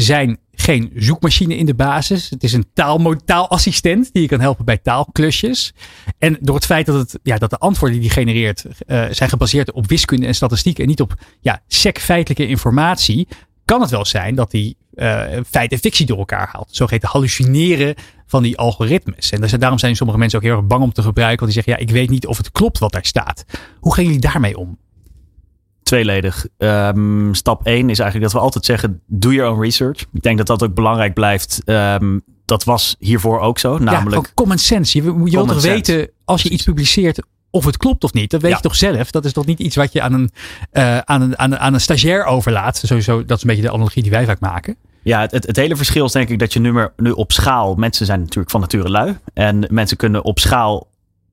[0.00, 2.30] zijn geen zoekmachine in de basis.
[2.30, 2.66] Het is een
[3.24, 5.72] taalassistent die je kan helpen bij taalklusjes.
[6.18, 9.28] En door het feit dat, het, ja, dat de antwoorden die die genereert eh, zijn
[9.28, 13.28] gebaseerd op wiskunde en statistiek en niet op ja, sec feitelijke informatie,
[13.64, 16.68] kan het wel zijn dat die eh feit en fictie door elkaar haalt.
[16.70, 17.94] Zogeheten hallucineren
[18.26, 19.30] van die algoritmes.
[19.30, 21.38] En daarom zijn sommige mensen ook heel erg bang om te gebruiken.
[21.40, 23.44] Want die zeggen, ja, ik weet niet of het klopt wat daar staat.
[23.80, 24.78] Hoe gaan jullie daarmee om?
[25.90, 26.46] Tweeledig.
[26.58, 30.00] Ehm, stap 1 is eigenlijk dat we altijd zeggen: doe your own research.
[30.12, 31.60] Ik denk dat dat ook belangrijk blijft.
[31.64, 33.72] Ehm, dat was hiervoor ook zo.
[33.72, 34.98] ja, Namelijk, gewoon common sense.
[34.98, 38.30] Je, je wilt toch weten als je iets publiceert of het klopt of niet.
[38.30, 38.56] Dat weet Ja.
[38.56, 39.10] je toch zelf.
[39.10, 40.30] Dat is toch niet iets wat je aan een,
[40.70, 42.80] eh, aan een, aan een, aan een stagiair overlaat.
[42.84, 44.76] Sowieso, dat is een beetje de analogie die wij vaak maken.
[45.02, 47.32] ja, het, het, het hele verschil is denk ik dat je nu, maar, nu op
[47.32, 47.74] schaal.
[47.74, 49.16] Mensen zijn natuurlijk van nature lui.
[49.34, 50.88] En mensen kunnen op schaal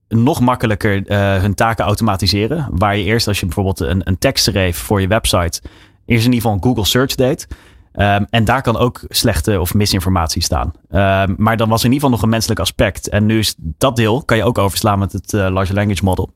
[0.09, 2.67] nog makkelijker eh, hun taken automatiseren.
[2.71, 5.61] Waar je eerst, als je bijvoorbeeld een, een tekst schreef voor je website,
[6.05, 7.47] eerst in ieder geval een Google search deed.
[7.93, 10.71] Ehm, en daar kan ook slechte of misinformatie staan.
[10.89, 13.09] Ehm, maar dan was in ieder geval nog een menselijk aspect.
[13.09, 16.33] En nu is dat deel kan je ook overslaan met het eh, large language model.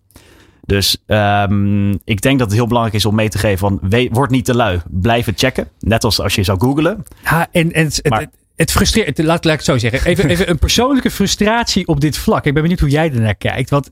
[0.66, 3.80] Dus ehm, ik denk dat het heel belangrijk is om mee te geven van
[4.12, 4.82] word niet te lui.
[4.90, 5.68] Blijf het checken.
[5.80, 7.04] Net als als je zou googlen.
[7.24, 8.30] Ja, en, en Maar- het,
[8.62, 10.10] het frustreert, laat, laat ik het zo zeggen.
[10.10, 12.46] Even, even een persoonlijke frustratie op dit vlak.
[12.46, 13.70] Ik ben benieuwd hoe jij ernaar kijkt.
[13.70, 13.92] Want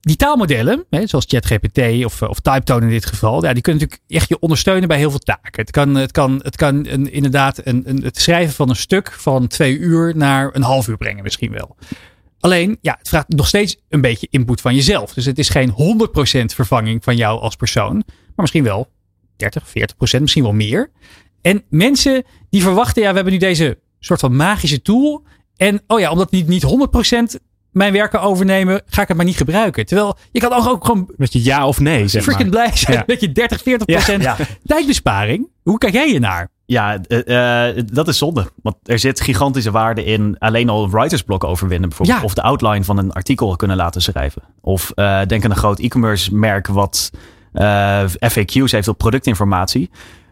[0.00, 4.10] die taalmodellen, hè, zoals ChatGPT of, of Typetone in dit geval, ja, die kunnen natuurlijk
[4.20, 5.60] echt je ondersteunen bij heel veel taken.
[5.60, 9.46] Het kan, het kan, het kan inderdaad een, een, het schrijven van een stuk van
[9.46, 11.76] twee uur naar een half uur brengen misschien wel.
[12.40, 15.14] Alleen, ja, het vraagt nog steeds een beetje input van jezelf.
[15.14, 15.74] Dus het is geen 100%
[16.44, 17.94] vervanging van jou als persoon.
[18.06, 18.88] Maar misschien wel
[19.36, 20.90] 30, 40%, misschien wel meer.
[21.44, 25.22] En mensen die verwachten, ja, we hebben nu deze soort van magische tool.
[25.56, 26.64] En oh ja, omdat die niet
[27.36, 27.40] 100%
[27.70, 29.86] mijn werken overnemen, ga ik het maar niet gebruiken.
[29.86, 32.34] Terwijl je kan ook, gewoon Met je ja of nee, zeg maar.
[32.34, 33.02] freaking blij zijn Ja.
[33.06, 34.36] met je 30, 40% Ja.
[34.64, 35.48] tijdbesparing.
[35.62, 36.48] Hoe kijk jij hiernaar?
[36.66, 38.50] Ja, eh, eh, dat is zonde.
[38.62, 42.22] Want er zit gigantische waarde in alleen al writersblok overwinnen bijvoorbeeld.
[42.22, 44.42] Of de outline van een artikel kunnen laten schrijven.
[44.60, 47.10] Of eh, denk aan een groot e-commerce merk wat
[48.32, 49.90] FAQ's heeft op productinformatie.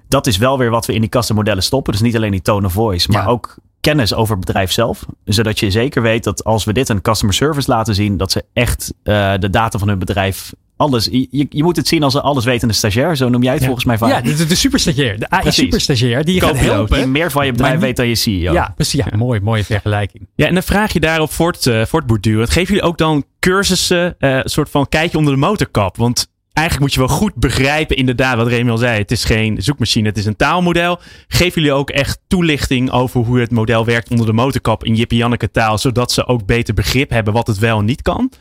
[0.09, 1.93] Dat is wel weer wat we in die kastenmodellen stoppen.
[1.93, 3.29] Dus niet alleen die tone of voice, maar Ja.
[3.29, 5.07] ook kennis over het bedrijf zelf.
[5.25, 8.45] Zodat je zeker weet dat als we dit een customer service laten zien, dat ze
[8.53, 11.09] echt eh, de data van hun bedrijf alles.
[11.11, 13.16] Je, je- moet het zien als een alleswetende stagiair.
[13.16, 13.66] Zo noem jij het Ja.
[13.66, 14.11] volgens mij vaak.
[14.11, 15.18] Ja, de, de superstagiair.
[15.18, 16.97] De AI superstagiair die je gaat helpen.
[16.97, 18.53] Die meer van je bedrijf niet- weet dan je CEO.
[18.53, 19.05] Ja, precies.
[19.11, 20.27] Ja, mooi, mooie vergelijking.
[20.35, 22.49] Ja, en dan vraag je daarop voort, eh voortborduren.
[22.49, 25.97] Geven jullie ook dan cursussen, eh, een soort van kijkje onder de motorkap?
[25.97, 28.99] Want eigenlijk moet je wel goed begrijpen, inderdaad, wat Remy al zei.
[28.99, 30.99] Het is geen zoekmachine, het is een taalmodel.
[31.29, 35.11] Geven jullie ook echt toelichting over hoe het model werkt onder de motorkap in Jip
[35.11, 38.33] Janneke taal, zodat ze ook beter begrip hebben wat het wel en niet kan?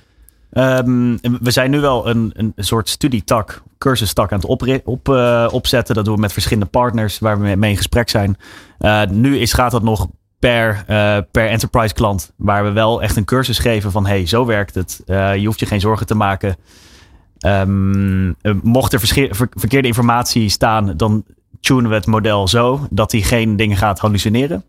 [0.52, 5.48] Ehm, we zijn nu wel een, een soort studietak, cursustak aan het opri- op, eh,
[5.52, 5.96] opzetten.
[5.96, 8.38] Dat doen we met verschillende partners waar we mee, in gesprek zijn.
[8.78, 10.08] Eh, nu is, gaat dat nog
[10.40, 12.32] per, eh, per enterprise klant.
[12.36, 15.02] Waar we wel echt een cursus geven van hey, zo werkt het.
[15.06, 16.56] Je hoeft je geen zorgen te maken.
[17.42, 19.00] Ehm, eh, mocht er
[19.52, 21.24] verkeerde informatie staan, dan
[21.60, 24.66] tunen we het model zo dat hij geen dingen gaat hallucineren.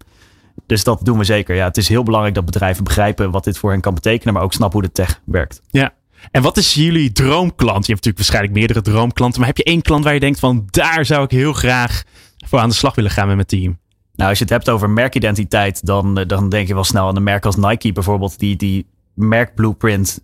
[0.66, 1.54] Dus dat doen we zeker.
[1.54, 4.42] Ja, het is heel belangrijk dat bedrijven begrijpen wat dit voor hen kan betekenen, maar
[4.42, 5.62] ook snappen hoe de tech werkt.
[5.70, 5.92] Ja.
[6.30, 7.86] En wat is jullie droomklant?
[7.86, 10.66] Je hebt natuurlijk waarschijnlijk meerdere droomklanten, maar heb je één klant waar je denkt van
[10.70, 12.02] daar zou ik heel graag
[12.46, 13.78] voor aan de slag willen gaan met mijn team?
[14.14, 17.16] Nou, als je het hebt over merkidentiteit, dan, eh, dan denk je wel snel aan
[17.16, 20.20] een merk als Nike bijvoorbeeld, die die merkblueprint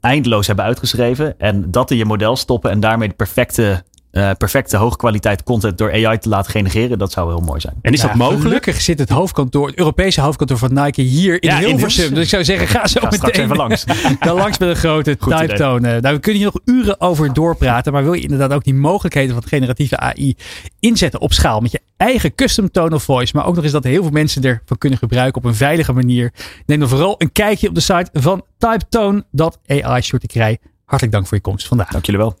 [0.00, 1.38] eindeloos hebben uitgeschreven.
[1.38, 5.92] En dat in je model stoppen en daarmee de perfecte eh, perfecte hoogkwaliteit content door
[5.92, 6.98] AI te laten genereren.
[6.98, 7.74] Dat zou heel mooi zijn.
[7.82, 8.42] En is dat mogelijk?
[8.42, 12.14] Gelukkig zit het hoofdkantoor, het Europese hoofdkantoor van Nike hier in Ja, Hilversum.
[12.14, 13.84] Dus ik zou zeggen, ga zo Ga straks meteen even langs.
[14.20, 15.46] dan langs met een grote Goed idee.
[15.46, 16.00] type tone.
[16.00, 17.92] Nou, we kunnen hier nog uren over doorpraten.
[17.92, 20.34] Maar wil je inderdaad ook die mogelijkheden van generatieve AI
[20.80, 21.60] inzetten op schaal.
[21.60, 23.36] Met je eigen custom tone of voice.
[23.36, 26.32] Maar ook nog eens dat heel veel mensen ervan kunnen gebruiken op een veilige manier.
[26.66, 30.02] Neem dan vooral een kijkje op de site van typetone.ai.
[30.02, 31.90] Shorty Krij, hartelijk dank voor je komst vandaag.
[31.90, 32.39] Dank jullie wel.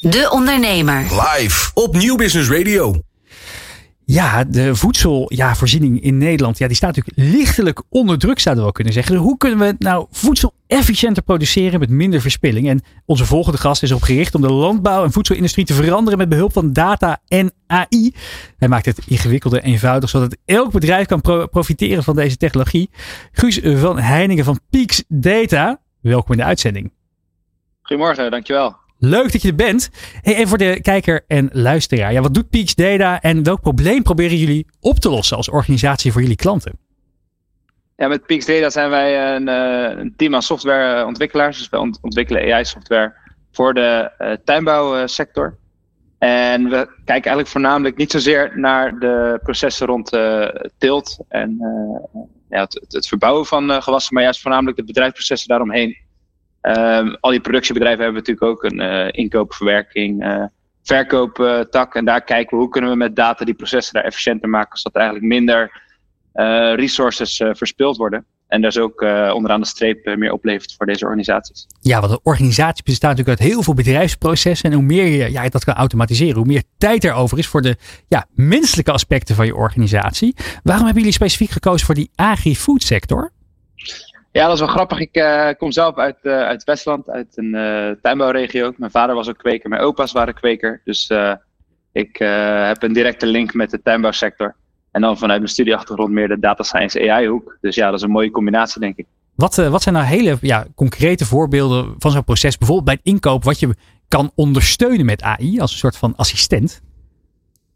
[0.00, 1.00] De Ondernemer.
[1.00, 2.94] Live op Nieuw Business Radio.
[4.04, 8.72] Ja, de voedselvoorziening in Nederland, ja, die staat natuurlijk lichtelijk onder druk, zouden we wel
[8.72, 9.12] kunnen zeggen.
[9.14, 12.68] Dus hoe kunnen we nou voedsel efficiënter produceren met minder verspilling?
[12.68, 16.28] En onze volgende gast is erop gericht om de landbouw- en voedselindustrie te veranderen met
[16.28, 18.14] behulp van data en AI.
[18.58, 22.90] Hij maakt het ingewikkelder eenvoudig, zodat elk bedrijf kan pro- profiteren van deze technologie.
[23.32, 26.92] Guus van Heiningen van Peaks Data, welkom in de uitzending.
[27.82, 28.86] Goedemorgen, dankjewel.
[28.98, 29.90] Leuk dat je er bent.
[30.22, 34.02] Hey, en voor de kijker en luisteraar, ja, wat doet Peaks Data en welk probleem
[34.02, 36.78] proberen jullie op te lossen als organisatie voor jullie klanten?
[37.96, 41.58] Ja, met Peaks Data zijn wij een, eh, een team aan softwareontwikkelaars.
[41.58, 43.14] Dus wij ont- ontwikkelen AI-software
[43.52, 45.56] voor de eh, tuinbouwsector.
[46.18, 50.46] En we kijken eigenlijk voornamelijk niet zozeer naar de processen rond eh
[50.78, 51.56] teelt en
[52.50, 55.96] ja, het, het- verbouwen van gewassen, maar juist voornamelijk de bedrijfsprocessen daaromheen.
[56.68, 60.44] Ehm, al die productiebedrijven hebben natuurlijk ook een eh inkoop, verwerking, eh,
[60.82, 61.94] verkooptak.
[61.94, 65.02] en daar kijken we hoe kunnen we met data die processen daar efficiënter maken, zodat
[65.02, 65.82] eigenlijk minder
[66.32, 68.24] eh, resources verspild worden.
[68.48, 71.66] En dus ook eh, onderaan de streep meer oplevert voor deze organisaties.
[71.80, 74.70] Ja, want een organisatie bestaat natuurlijk uit heel veel bedrijfsprocessen.
[74.70, 77.62] En hoe meer je ja, dat kan automatiseren, hoe meer tijd er over is voor
[77.62, 77.76] de
[78.08, 80.34] ja, menselijke aspecten van je organisatie.
[80.62, 83.32] Waarom hebben jullie specifiek gekozen voor die agri-food sector?
[84.32, 84.98] Ja, dat is wel grappig.
[84.98, 88.72] Ik eh, kom zelf uit, eh, uit Westland, uit een eh, tuinbouwregio.
[88.76, 90.80] Mijn vader was ook kweker, mijn opa's waren kweker.
[90.84, 91.12] Dus
[91.92, 92.16] ik
[92.68, 94.56] heb een directe link met de tuinbouwsector.
[94.90, 97.58] En dan vanuit mijn studieachtergrond meer de data science AI hoek.
[97.60, 99.06] Dus ja, dat is een mooie combinatie, denk ik.
[99.34, 102.58] Wat, wat zijn nou hele ja, concrete voorbeelden van zo'n proces?
[102.58, 103.74] Bijvoorbeeld bij het inkoop, wat je
[104.08, 106.82] kan ondersteunen met AI als een soort van assistent.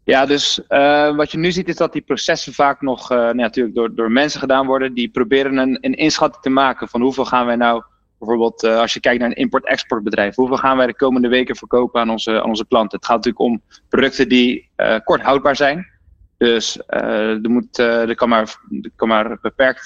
[0.05, 3.75] Ja, dus eh, wat je nu ziet is dat die processen vaak nog nou, natuurlijk
[3.75, 4.93] door, door mensen gedaan worden.
[4.93, 7.83] Die proberen een, een inschatting te maken van hoeveel gaan wij nou,
[8.19, 12.01] bijvoorbeeld eh, als je kijkt naar een import-exportbedrijf, hoeveel gaan wij de komende weken verkopen
[12.01, 12.97] aan onze, aan onze klanten.
[12.97, 14.69] Het gaat natuurlijk om producten die
[15.03, 15.91] kort houdbaar zijn.
[16.37, 19.85] Dus er, moet, er, kan maar, er kan maar beperkt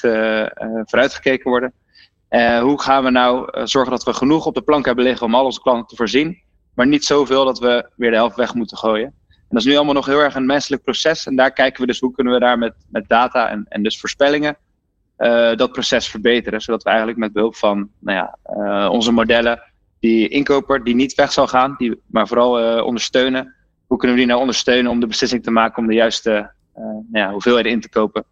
[0.85, 1.73] vooruitgekeken worden.
[2.61, 5.45] Hoe gaan we nou zorgen dat we genoeg op de plank hebben liggen om al
[5.45, 6.41] onze klanten te voorzien,
[6.73, 9.13] maar niet zoveel dat we weer de helft weg moeten gooien.
[9.49, 11.25] Dat is nu allemaal nog heel erg een menselijk proces.
[11.25, 13.99] En daar kijken we dus hoe kunnen we daar met, met data en, en dus
[13.99, 14.57] voorspellingen
[15.15, 16.61] eh, dat proces verbeteren.
[16.61, 19.61] Zodat we eigenlijk met behulp van nou ja, eh, onze modellen
[19.99, 23.55] die inkoper die niet weg zal gaan, die, maar vooral eh, ondersteunen.
[23.87, 27.03] Hoe kunnen we die nou ondersteunen om de beslissing te maken om de juiste nou
[27.11, 28.23] ja, hoeveelheden in te kopen.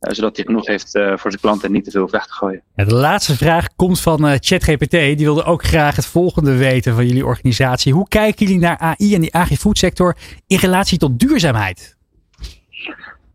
[0.00, 2.32] Eh, zodat hij genoeg heeft eh, voor zijn klanten en niet te veel weg te
[2.32, 2.62] gooien.
[2.74, 4.90] Ja, de laatste vraag komt van eh, ChatGPT.
[4.90, 7.92] Die wilde ook graag het volgende weten van jullie organisatie.
[7.92, 11.96] Hoe kijken jullie naar AI en die agri-food sector in relatie tot duurzaamheid?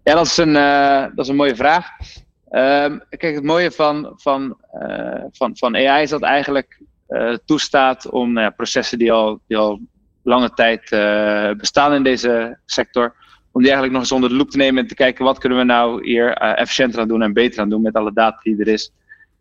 [0.04, 0.54] Ja, dat is een,
[1.16, 1.86] dat is een mooie vraag.
[2.50, 4.58] Ehm, kijk, het mooie van, van,
[5.32, 6.82] van, van AI is dat eigenlijk
[7.46, 9.80] toestaat om nou ja, processen die al, die al
[10.24, 10.90] lange tijd
[11.58, 13.16] bestaan in deze sector,
[13.56, 15.58] om die eigenlijk nog eens onder de loep te nemen en te kijken wat kunnen
[15.58, 18.60] we nou hier eh, efficiënter aan doen en beter aan doen met alle data die
[18.60, 18.92] er is.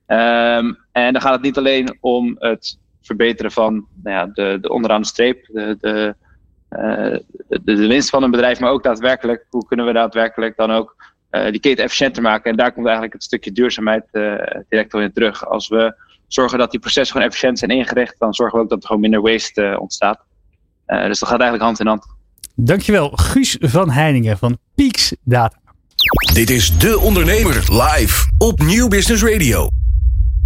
[0.07, 4.69] Ehm, en dan gaat het niet alleen om het verbeteren van nou ja, de, de
[4.69, 6.15] onderaan de streep, de, de,
[6.69, 7.19] eh,
[7.63, 10.97] de, winst van een bedrijf, maar ook daadwerkelijk, hoe kunnen we daadwerkelijk dan ook
[11.31, 12.51] eh, die keten efficiënter maken.
[12.51, 14.05] En daar komt eigenlijk het stukje duurzaamheid
[14.69, 15.47] direct al in terug.
[15.47, 15.95] Als we
[16.27, 19.03] zorgen dat die processen gewoon efficiënt zijn ingericht, dan zorgen we ook dat er gewoon
[19.03, 20.25] minder waste ontstaat.
[20.87, 22.14] Dus dat gaat eigenlijk hand in hand.
[22.57, 25.57] Dankjewel, Guus van Heiningen van Peaks Data.
[26.35, 29.69] Dit is De Ondernemer live op Nieuw Business Radio.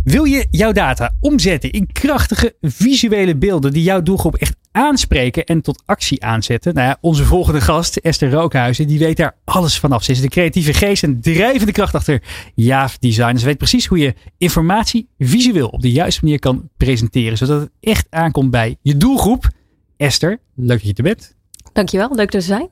[0.05, 5.61] Wil je jouw data omzetten in krachtige visuele beelden die jouw doelgroep echt aanspreken en
[5.61, 6.75] tot actie aanzetten?
[6.75, 10.05] Nou ja, onze volgende gast, Esther Rookhuizen, die weet daar alles vanaf.
[10.05, 12.23] Ze is de creatieve geest en drijvende kracht achter
[12.55, 13.37] Jaaf Design.
[13.37, 17.71] Ze weet precies hoe je informatie visueel op de juiste manier kan presenteren, zodat het
[17.81, 19.49] echt aankomt bij je doelgroep.
[19.97, 21.37] Esther, leuk dat je er bent.
[21.79, 22.69] Dankjewel, leuk dat te zijn.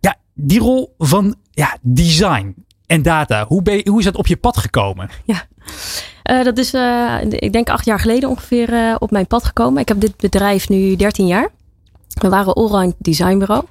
[0.00, 2.54] Ja, die rol van ja, design
[2.86, 5.10] en data, hoe, ben je, hoe is dat op je pad gekomen?
[6.22, 9.80] Eh, dat is, eh, ik denk acht jaar geleden ongeveer eh, op mijn pad gekomen.
[9.80, 11.48] Ik heb dit bedrijf nu 13 jaar.
[12.08, 13.64] We waren allround designbureau.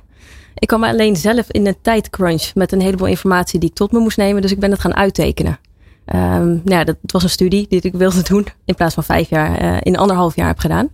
[0.53, 3.99] Ik kwam alleen zelf in een tijdcrunch met een heleboel informatie die ik tot me
[3.99, 4.41] moest nemen.
[4.41, 5.60] Dus ik ben het gaan uittekenen.
[6.07, 8.47] Ehm, nou ja, dat was een studie die ik wilde doen.
[8.65, 10.89] In plaats van vijf jaar uh, in anderhalf jaar heb gedaan.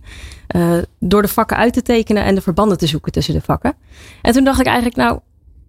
[0.56, 3.74] Uh, door de vakken uit te tekenen en de verbanden te zoeken tussen de vakken.
[4.22, 5.18] En toen dacht ik eigenlijk, nou,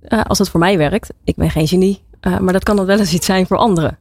[0.08, 1.14] uh, als het voor mij werkt.
[1.24, 2.04] Ik ben geen genie.
[2.40, 3.98] maar dat kan dan wel eens iets zijn voor anderen.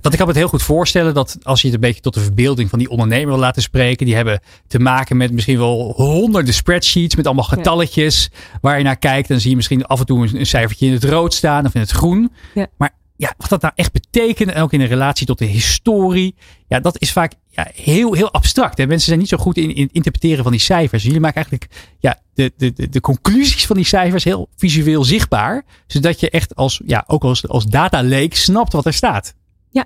[0.00, 2.14] Want ik kan me het heel goed voorstellen dat als je het een beetje tot
[2.14, 4.06] de verbeelding van die ondernemer wil laten spreken.
[4.06, 8.30] Die hebben te maken met misschien wel honderden spreadsheets met allemaal getalletjes.
[8.32, 8.58] Ja.
[8.60, 9.28] Waar je naar kijkt.
[9.28, 11.80] Dan zie je misschien af en toe een, cijfertje in het rood staan of in
[11.80, 12.32] het groen.
[12.54, 12.66] Ja.
[12.76, 14.50] Maar ja, wat dat nou echt betekent.
[14.50, 16.34] En ook in een relatie tot de historie.
[16.68, 18.78] Ja, dat is vaak ja, heel, heel abstract.
[18.78, 21.02] En mensen zijn niet zo goed in, het interpreteren van die cijfers.
[21.02, 21.66] Jullie maken eigenlijk
[21.98, 25.64] ja, de, de, de, conclusies van die cijfers heel visueel zichtbaar.
[25.86, 29.34] Zodat je echt als, ja, ook als, als data leek snapt wat er staat.
[29.70, 29.84] Ja.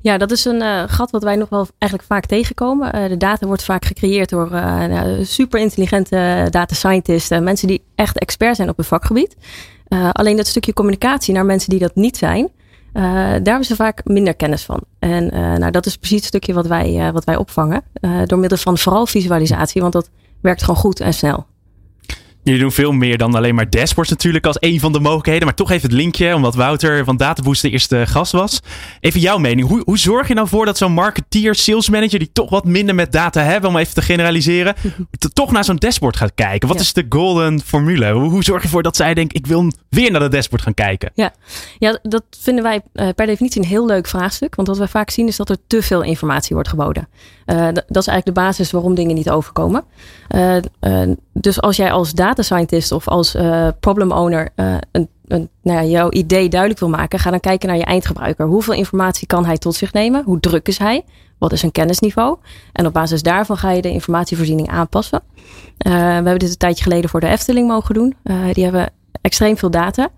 [0.00, 2.96] ja, dat is een uh, gat wat wij nog wel eigenlijk vaak tegenkomen.
[2.96, 7.28] Uh, de data wordt vaak gecreëerd door nou, super intelligente data scientists.
[7.28, 9.36] mensen die echt expert zijn op het vakgebied.
[10.12, 12.50] alleen dat stukje communicatie naar mensen die dat niet zijn.
[12.96, 14.80] Daar hebben ze vaak minder kennis van.
[14.98, 15.26] En
[15.58, 17.82] nou, dat is precies het stukje wat wij, wat wij opvangen.
[18.24, 21.46] door middel van vooral visualisatie, want dat werkt gewoon goed en snel.
[22.46, 25.44] Jullie doen veel meer dan alleen maar dashboards natuurlijk als een van de mogelijkheden.
[25.44, 28.60] Maar toch even het linkje, omdat Wouter van Databoost de eerste gast was.
[29.00, 29.68] Even jouw mening.
[29.68, 32.94] Hoe, hoe zorg je nou voor dat zo'n marketeer, sales manager, die toch wat minder
[32.94, 34.74] met data hebben, om even te generaliseren,
[35.32, 36.68] toch naar zo'n dashboard gaat kijken?
[36.68, 38.12] Wat is de golden formule?
[38.12, 40.74] Hoe, hoe zorg je ervoor dat zij denkt, ik wil weer naar dat dashboard gaan
[40.74, 41.10] kijken?
[41.14, 41.34] Ja,
[41.78, 44.54] ja dat vinden wij uh, per definitie een heel leuk vraagstuk.
[44.54, 47.08] Want wat wij vaak zien is dat er te veel informatie wordt geboden.
[47.46, 49.84] Uh, dat is eigenlijk de basis waarom dingen niet overkomen.
[50.34, 50.56] Uh,
[51.40, 55.78] dus als jij als data scientist of als uh, problem owner uh, een, een, nou
[55.78, 58.46] ja, jouw idee duidelijk wil maken, ga dan kijken naar je eindgebruiker.
[58.46, 60.24] Hoeveel informatie kan hij tot zich nemen?
[60.24, 61.04] Hoe druk is hij?
[61.38, 62.36] Wat is zijn kennisniveau?
[62.72, 65.22] En op basis daarvan ga je de informatievoorziening aanpassen.
[65.32, 68.14] Uh, we hebben dit een tijdje geleden voor de Efteling mogen doen.
[68.52, 70.08] die hebben extreem veel data.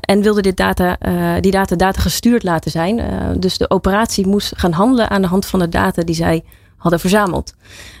[0.00, 0.96] en wilden dit data,
[1.40, 3.00] die data data gestuurd laten zijn.
[3.40, 6.44] dus de operatie moest gaan handelen aan de hand van de data die zij
[6.76, 7.54] hadden verzameld.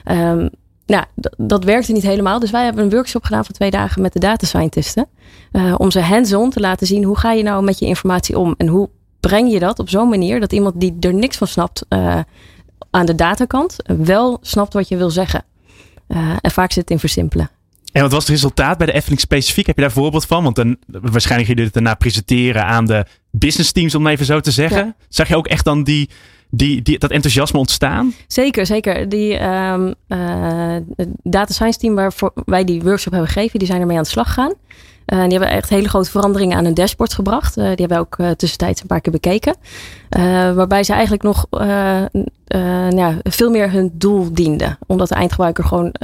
[0.04, 0.50] Um,
[0.90, 1.04] nou,
[1.36, 2.38] dat werkte niet helemaal.
[2.38, 5.08] Dus wij hebben een workshop gedaan van twee dagen met de data scientisten.
[5.52, 8.54] Uh, om ze hands-on te laten zien hoe ga je nou met je informatie om.
[8.56, 8.88] En hoe
[9.20, 12.18] breng je dat op zo'n manier dat iemand die er niks van snapt uh,
[12.90, 15.44] aan de datakant wel snapt wat je wil zeggen.
[16.08, 17.50] Uh, en vaak zit het in versimpelen.
[17.92, 19.66] En wat was het resultaat bij de Efteling specifiek?
[19.66, 20.42] Heb je daar een voorbeeld van?
[20.42, 24.40] Want dan, waarschijnlijk jullie dit daarna presenteren aan de business teams, om het even zo
[24.40, 24.84] te zeggen.
[24.84, 24.94] Ja.
[25.08, 26.10] Zag je ook echt dan die
[26.50, 28.14] die, die, dat enthousiasme ontstaan?
[28.26, 29.08] Zeker, zeker.
[29.08, 30.76] Die um, uh,
[31.22, 34.26] data science team waarvoor wij die workshop hebben gegeven, die zijn ermee aan de slag
[34.26, 34.54] gegaan.
[35.06, 37.56] Uh, die hebben echt hele grote veranderingen aan hun dashboard gebracht.
[37.56, 39.56] Uh, die hebben we ook tussentijds een paar keer bekeken.
[40.54, 41.46] waarbij ze eigenlijk nog
[42.90, 44.78] ja, veel meer hun doel dienden.
[44.86, 45.94] Omdat de eindgebruiker gewoon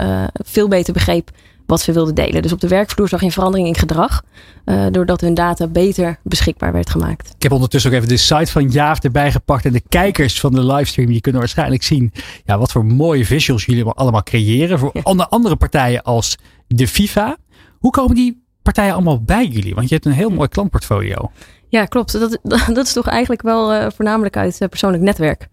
[0.45, 1.31] veel beter begreep
[1.67, 2.43] wat ze wilden delen.
[2.43, 4.23] Dus op de werkvloer zag je een verandering in gedrag.
[4.65, 7.35] Uh, doordat hun data beter beschikbaar werd gemaakt.
[7.37, 9.65] Ik heb ondertussen ook even de site van Jaaf erbij gepakt.
[9.65, 12.13] En de kijkers van de livestream, die kunnen waarschijnlijk zien
[12.45, 14.79] ja, wat voor mooie visuals jullie allemaal creëren.
[14.79, 14.93] Voor
[15.29, 17.37] andere partijen als de FIFA.
[17.79, 19.75] Hoe komen die partijen allemaal bij jullie?
[19.75, 21.31] Want je hebt een heel mooi klantportfolio.
[21.69, 22.13] Ja, klopt.
[22.13, 22.39] Dat,
[22.75, 25.49] dat is toch eigenlijk wel uh, voornamelijk uit uh, persoonlijk netwerk.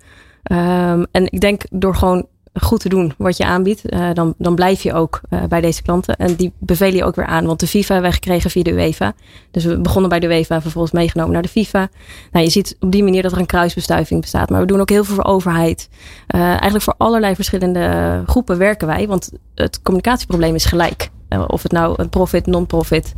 [0.51, 4.55] Um, en ik denk door gewoon goed te doen wat je aanbiedt, uh, dan, dan
[4.55, 6.15] blijf je ook uh, bij deze klanten.
[6.15, 7.45] En die bevelen je ook weer aan.
[7.45, 9.13] Want de FIFA hebben we gekregen via de UEFA.
[9.51, 11.89] Dus we begonnen bij de UEFA en vervolgens meegenomen naar de FIFA.
[12.31, 14.49] Nou, je ziet op die manier dat er een kruisbestuiving bestaat.
[14.49, 15.89] Maar we doen ook heel veel voor overheid.
[16.35, 19.07] Uh, eigenlijk voor allerlei verschillende groepen werken wij.
[19.07, 21.09] Want het communicatieprobleem is gelijk.
[21.47, 23.13] of het nou een profit, non-profit,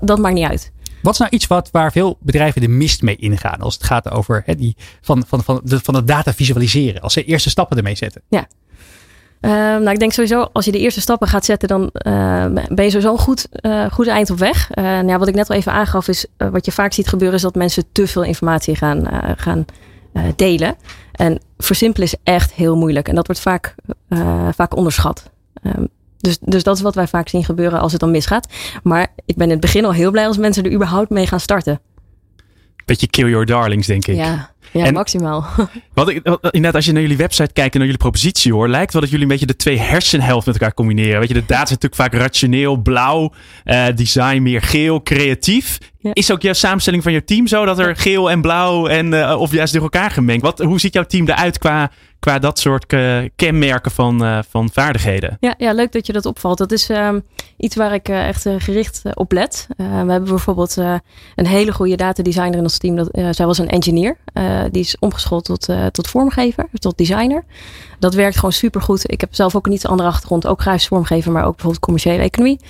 [0.00, 0.72] dat maakt niet uit.
[1.02, 4.10] Wat is nou iets wat, waar veel bedrijven de mist mee ingaan als het gaat
[4.10, 7.00] over die, van, van, van, de, van het data visualiseren?
[7.00, 8.22] Als ze eerste stappen ermee zetten.
[8.28, 8.46] Ja.
[9.40, 12.84] Uh, nou, ik denk sowieso, als je de eerste stappen gaat zetten, dan uh, ben
[12.84, 14.70] je sowieso een goed, uh, goed eind op weg.
[14.74, 17.42] nou ja, wat ik net al even aangaf, is wat je vaak ziet gebeuren, is
[17.42, 19.64] dat mensen te veel informatie gaan, gaan
[20.36, 20.76] delen.
[21.12, 23.08] En versimpelen is echt heel moeilijk.
[23.08, 23.74] En dat wordt vaak,
[24.54, 25.30] vaak onderschat.
[25.62, 25.88] Um,
[26.22, 28.48] dus, dus dat is wat wij vaak zien gebeuren als het dan misgaat.
[28.82, 31.40] Maar ik ben in het begin al heel blij als mensen er überhaupt mee gaan
[31.40, 31.80] starten.
[32.84, 34.16] Beetje kill your darlings, denk ik.
[34.16, 35.46] Ja, ja maximaal.
[35.94, 38.92] Wat ik, inderdaad, als je naar jullie website kijkt en naar jullie propositie hoor, lijkt
[38.92, 41.18] wel dat jullie een beetje de twee hersenhelften met elkaar combineren.
[41.18, 43.32] Weet je, de data is natuurlijk vaak rationeel, blauw,
[43.64, 45.78] uh, design meer geel, creatief.
[45.98, 46.10] Ja.
[46.12, 49.36] Is ook jouw samenstelling van je team zo dat er geel en blauw en uh,
[49.38, 50.42] of juist door elkaar gemengd?
[50.42, 51.90] Wat, hoe ziet jouw team eruit qua
[52.22, 55.36] qua dat soort uh, kenmerken van, uh, van vaardigheden.
[55.40, 56.58] Ja, ja, leuk dat je dat opvalt.
[56.58, 57.14] Dat is uh,
[57.56, 59.66] iets waar ik echt gericht op let.
[59.76, 62.96] we hebben bijvoorbeeld een hele goede datadesigner in ons team.
[62.96, 64.16] Dat, zij was een engineer.
[64.70, 67.44] die is omgeschoold tot, tot vormgever, tot designer.
[67.98, 69.12] Dat werkt gewoon supergoed.
[69.12, 70.46] Ik heb zelf ook een iets andere achtergrond.
[70.46, 72.60] Ook grafisch vormgever, maar ook bijvoorbeeld commerciële economie.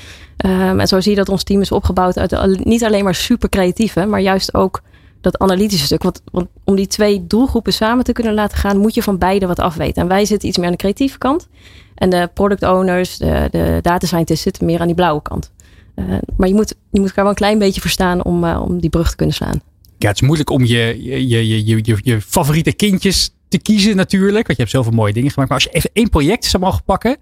[0.47, 3.49] Um, en zo zie je dat ons team is opgebouwd uit niet alleen maar super
[3.49, 4.83] creatieve, maar juist ook
[5.23, 6.03] dat analytische stuk.
[6.03, 9.47] Want, want om die twee doelgroepen samen te kunnen laten gaan, moet je van beide
[9.47, 10.03] wat afweten.
[10.03, 11.49] En wij zitten iets meer aan de creatieve kant.
[11.95, 15.51] En de product owners, de, de data scientists zitten meer aan die blauwe kant.
[15.97, 18.81] Uh, maar je moet, je moet elkaar wel een klein beetje verstaan om, uh, om
[18.81, 19.61] die brug te kunnen slaan.
[19.99, 23.97] Ja, het is moeilijk om je, je, je, je, je, je favoriete kindjes te kiezen
[23.97, 24.47] natuurlijk.
[24.47, 25.51] Want je hebt zoveel mooie dingen gemaakt.
[25.51, 27.17] Maar als je even één project zou mogen pakken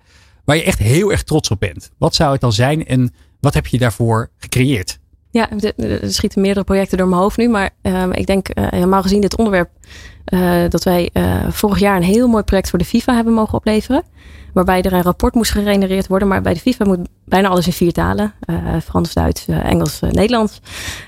[0.44, 1.90] waar je echt heel erg trots op bent.
[1.98, 4.98] Wat zou het dan zijn en wat heb je daarvoor gecreëerd?
[5.32, 7.48] Ja, er schieten meerdere projecten door mijn hoofd nu.
[7.48, 9.70] Maar uh, ik denk uh, helemaal gezien dit onderwerp
[10.26, 11.10] uh, dat wij
[11.48, 14.02] vorig jaar een heel mooi project voor de FIFA hebben mogen opleveren.
[14.52, 16.28] Waarbij er een rapport moest gegenereerd worden.
[16.28, 18.32] Maar bij de FIFA moet bijna alles in vier talen.
[18.84, 20.60] Frans, Duits, Engels, Nederlands.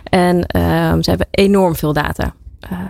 [0.04, 2.34] En ehm, ze hebben enorm veel data.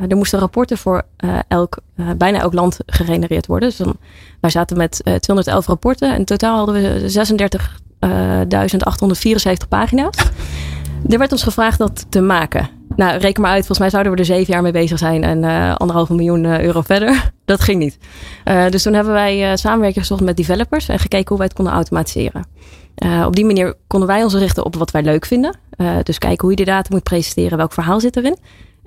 [0.09, 1.03] er moesten rapporten voor
[1.49, 1.79] elk,
[2.17, 3.69] bijna elk land gegenereerd worden.
[3.69, 3.97] Dus dan,
[4.41, 6.13] wij zaten met 211 rapporten.
[6.13, 7.11] En in totaal hadden we
[9.65, 10.17] 36.874 pagina's.
[11.09, 12.69] Er werd ons gevraagd dat te maken.
[12.97, 13.67] Nou, reken maar uit.
[13.67, 16.61] Volgens mij zouden we er zeven jaar mee bezig zijn en uh, anderhalve miljoen uh,
[16.61, 17.31] euro verder.
[17.45, 17.99] Dat ging niet.
[18.45, 21.75] Uh, dus toen hebben wij samenwerking gezocht met developers en gekeken hoe wij het konden
[21.75, 22.47] automatiseren.
[23.27, 25.57] op die manier konden wij ons richten op wat wij leuk vinden.
[26.03, 28.37] dus kijken hoe je de data moet presenteren, welk verhaal zit erin.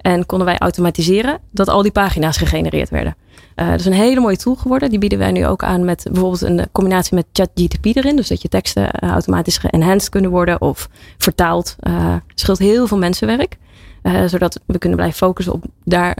[0.05, 3.15] En konden wij automatiseren dat al die pagina's gegenereerd werden.
[3.55, 4.89] Uh, dat is een hele mooie tool geworden.
[4.89, 8.15] Die bieden wij nu ook aan met bijvoorbeeld een combinatie met ChatGTP erin.
[8.15, 11.75] Dus dat je teksten uh, automatisch geënhanced kunnen worden of vertaald.
[11.79, 13.57] Uh, scheelt heel veel mensenwerk.
[14.25, 16.17] zodat we kunnen blijven focussen op daar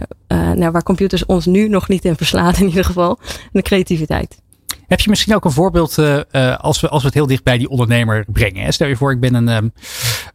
[0.54, 3.18] naar waar computers ons nu nog niet in verslaan in ieder geval.
[3.52, 4.38] De creativiteit.
[4.86, 7.58] Heb je misschien ook een voorbeeld uh, als, we, als we het heel dicht bij
[7.58, 8.64] die ondernemer brengen?
[8.64, 8.72] Hè?
[8.72, 9.72] Stel je voor, ik ben een.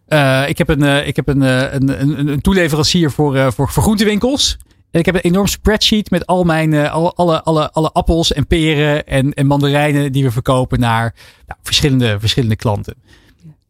[0.07, 3.83] Uh, ik heb een, uh, ik heb een, een, een, een toeleverancier voor, voor, voor
[3.83, 4.57] groentewinkels.
[4.91, 8.47] En ik heb een enorm spreadsheet met al mijn, alle, alle, alle, alle appels en
[8.47, 11.15] peren en, en mandarijnen die we verkopen naar
[11.47, 12.95] nou, verschillende, verschillende klanten.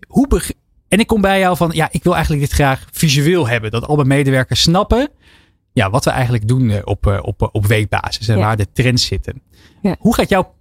[0.08, 0.42] Hoe
[0.88, 3.72] en ik kom bij jou van, ja, ik wil eigenlijk dit graag visueel hebben.
[3.72, 5.10] Dat al mijn medewerkers snappen
[5.74, 8.42] ja, wat we eigenlijk doen op, op, op weekbasis en ja.
[8.42, 9.42] waar de trends zitten.
[9.82, 9.96] Ja.
[10.00, 10.54] Hoe gaat jouw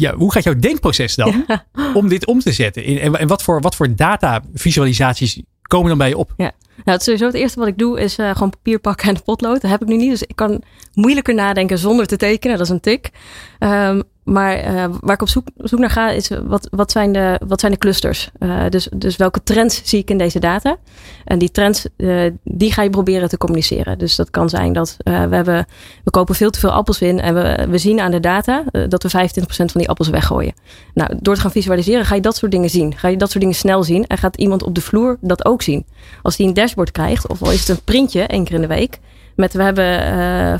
[0.00, 1.64] ja, hoe gaat jouw denkproces dan ja.
[1.94, 2.84] om dit om te zetten?
[2.84, 6.34] En, en wat, voor, wat voor data visualisaties komen dan bij je op?
[6.36, 6.52] Ja.
[6.76, 9.60] Nou, het, sowieso het eerste wat ik doe is uh, gewoon papier pakken en potlood.
[9.60, 10.10] Dat heb ik nu niet.
[10.10, 10.62] Dus ik kan
[10.94, 12.56] moeilijker nadenken zonder te tekenen.
[12.56, 13.10] Dat is een tik.
[13.58, 17.40] Um, maar uh, waar ik op zoek, zoek, naar ga, is wat, wat, zijn, de,
[17.46, 18.30] wat zijn de clusters?
[18.68, 20.76] Dus, dus welke trends zie ik in deze data?
[21.24, 21.86] En die trends,
[22.44, 23.98] die ga je proberen te communiceren.
[23.98, 25.66] Dus dat kan zijn dat we, hebben,
[26.04, 29.02] we kopen veel te veel appels in en we, we zien aan de data dat
[29.02, 30.54] we 25% van die appels weggooien.
[30.94, 32.96] Nou, door te gaan visualiseren ga je dat soort dingen zien.
[32.96, 35.62] Ga je dat soort dingen snel zien en gaat iemand op de vloer dat ook
[35.62, 35.86] zien.
[36.22, 39.00] Als die dashboard krijgt, of al is het een printje één keer in de week
[39.36, 40.14] met we hebben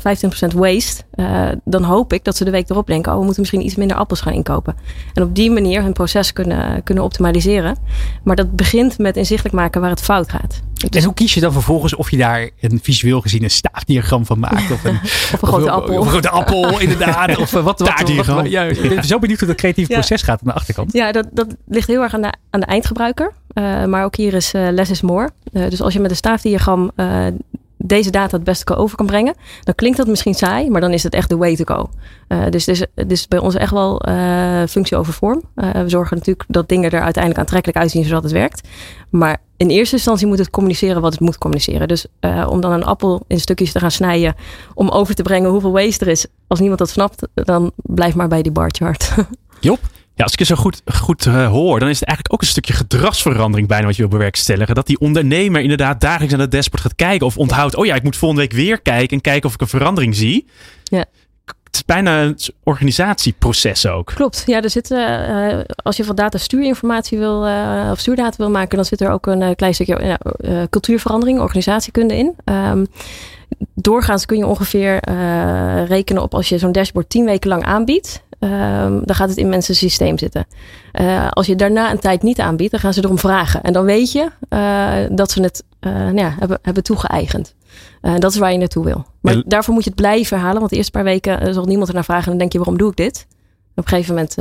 [0.05, 3.23] uh, 15% waste, uh, dan hoop ik dat ze de week erop denken, oh we
[3.23, 4.75] moeten misschien iets minder appels gaan inkopen.
[5.13, 7.77] En op die manier hun proces kunnen, kunnen optimaliseren.
[8.23, 10.61] Maar dat begint met inzichtelijk maken waar het fout gaat.
[10.89, 14.39] En hoe kies je dan vervolgens of je daar een visueel gezien een staafdiagram van
[14.39, 14.71] maakt?
[14.71, 14.99] Of een,
[15.33, 15.97] of een grote appel.
[15.97, 17.37] Of een grote appel, inderdaad.
[17.37, 19.97] Of wat, wat, wat, wat ja, ik ben zo benieuwd hoe dat creatieve ja.
[19.97, 20.93] proces gaat aan de achterkant.
[20.93, 23.33] Ja, dat, dat ligt heel erg aan de, aan de eindgebruiker.
[23.55, 25.29] Uh, maar ook hier is uh, less is more.
[25.51, 26.91] Uh, dus als je met een staafdiagram
[27.77, 29.35] deze data het beste over kan brengen.
[29.63, 31.89] Dan klinkt dat misschien saai, maar dan is het echt de way to go.
[32.49, 34.01] Dus het is, bij ons echt wel
[34.67, 35.41] functie over vorm.
[35.55, 38.67] We zorgen natuurlijk dat dingen er uiteindelijk aantrekkelijk uitzien zodat het werkt.
[39.09, 41.87] Maar in eerste instantie moet het communiceren wat het moet communiceren.
[41.87, 42.05] Dus
[42.47, 44.35] om dan een appel in stukjes te gaan snijden
[44.73, 46.25] om over te brengen hoeveel waste er is.
[46.47, 49.13] Als niemand dat snapt, dan blijf maar bij die bar chart.
[49.59, 49.79] Job?
[50.15, 52.53] Ja, als ik je zo goed, goed uh, hoor, dan is het eigenlijk ook een
[52.53, 54.75] stukje gedragsverandering bijna wat je wil bewerkstelligen.
[54.75, 58.03] Dat die ondernemer inderdaad dagelijks aan het dashboard gaat kijken of onthoudt, oh ja, ik
[58.03, 60.47] moet volgende week weer kijken en kijken of ik een verandering zie.
[60.83, 61.05] Ja.
[61.45, 64.11] Het is bijna een organisatieproces ook.
[64.15, 64.43] Klopt.
[64.45, 68.75] Ja, er zit, uh, als je van data stuurinformatie wil, uh, of stuurdata wil maken,
[68.75, 70.19] dan zit er ook een klein stukje
[70.69, 72.35] cultuurverandering, organisatiekunde in.
[72.45, 72.87] Um,
[73.73, 74.99] doorgaans kun je ongeveer
[75.87, 78.23] rekenen op als je zo'n dashboard tien weken lang aanbiedt.
[78.39, 80.45] Um, dan gaat het in mensen systeem zitten.
[81.01, 83.63] Uh, als je daarna een tijd niet aanbiedt, dan gaan ze erom vragen.
[83.63, 87.55] En dan weet je uh, dat ze het uh, nou ja, hebben, hebben toegeëigend.
[88.17, 89.05] dat is waar je naartoe wil.
[89.21, 89.43] Maar en...
[89.45, 90.59] daarvoor moet je het blijven herhalen.
[90.59, 92.23] Want de eerste paar weken zal niemand ernaar vragen.
[92.23, 93.27] En dan denk je, waarom doe ik dit?
[93.75, 94.37] Op een gegeven moment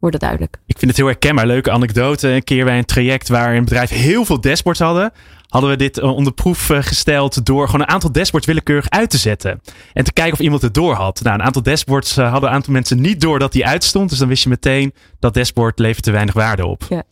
[0.00, 0.56] wordt het duidelijk.
[0.66, 1.46] Ik vind het heel herkenbaar.
[1.46, 2.28] Leuke anekdote.
[2.28, 5.12] Een keer bij een traject waar een bedrijf heel veel dashboards hadden
[5.50, 9.10] hadden we dit eh, onder proef eh, gesteld door gewoon een aantal dashboards willekeurig uit
[9.10, 9.60] te zetten.
[9.92, 11.22] En te kijken of iemand het door had.
[11.22, 14.10] Nou, een aantal dashboards eh, hadden een aantal mensen niet door dat die uitstond.
[14.10, 16.86] Dus dan wist je meteen dat dashboard levert te weinig waarde op.
[16.88, 17.02] Ja.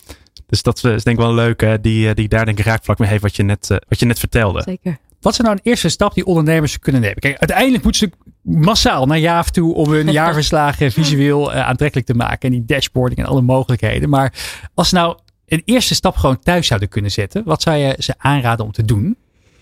[0.47, 3.23] Dus dat is denk ik wel leuk, die, die daar denk ik raakvlak mee heeft
[3.23, 4.63] wat je net, wat je net vertelde.
[4.63, 4.99] Zeker.
[5.21, 7.19] Wat is nou een eerste stap die ondernemers kunnen nemen?
[7.19, 12.15] Kijk, uiteindelijk moeten ze massaal naar JAF toe om hun jaarverslagen visueel uh, aantrekkelijk te
[12.15, 12.41] maken.
[12.41, 14.09] En die dashboarding en alle mogelijkheden.
[14.09, 14.33] Maar
[14.75, 18.15] als ze nou een eerste stap gewoon thuis zouden kunnen zetten, wat zou je ze
[18.19, 19.17] aanraden om te doen?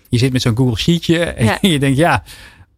[0.09, 1.57] Je zit met zo'n Google Sheetje en Ja.
[1.71, 2.23] je denkt, ja,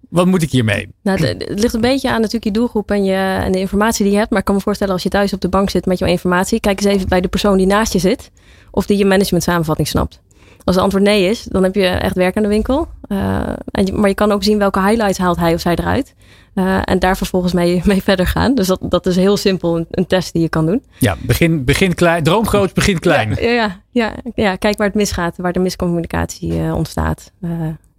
[0.09, 0.87] wat moet ik hiermee?
[1.03, 4.13] Nou, het ligt een beetje aan natuurlijk je doelgroep en, je, en de informatie die
[4.13, 4.29] je hebt.
[4.29, 6.59] Maar ik kan me voorstellen als je thuis op de bank zit met jouw informatie.
[6.59, 8.31] Kijk eens even bij de persoon die naast je zit.
[8.71, 10.21] Of die je management samenvatting snapt.
[10.69, 12.87] Als het antwoord nee is, dan heb je echt werk aan de winkel.
[13.01, 13.41] Eh,
[13.71, 16.15] en maar je kan ook zien welke highlights haalt hij of zij eruit.
[16.53, 18.55] Eh, en daar vervolgens mee, mee verder gaan.
[18.55, 20.83] Dus dat, dat is heel simpel een, een test die je kan doen.
[20.99, 22.23] Ja, begin, begin klein.
[22.23, 23.35] Droom groot, begin klein.
[23.39, 25.37] Ja, ja, ja, ja, kijk waar het misgaat.
[25.37, 27.31] Waar de miscommunicatie eh, ontstaat.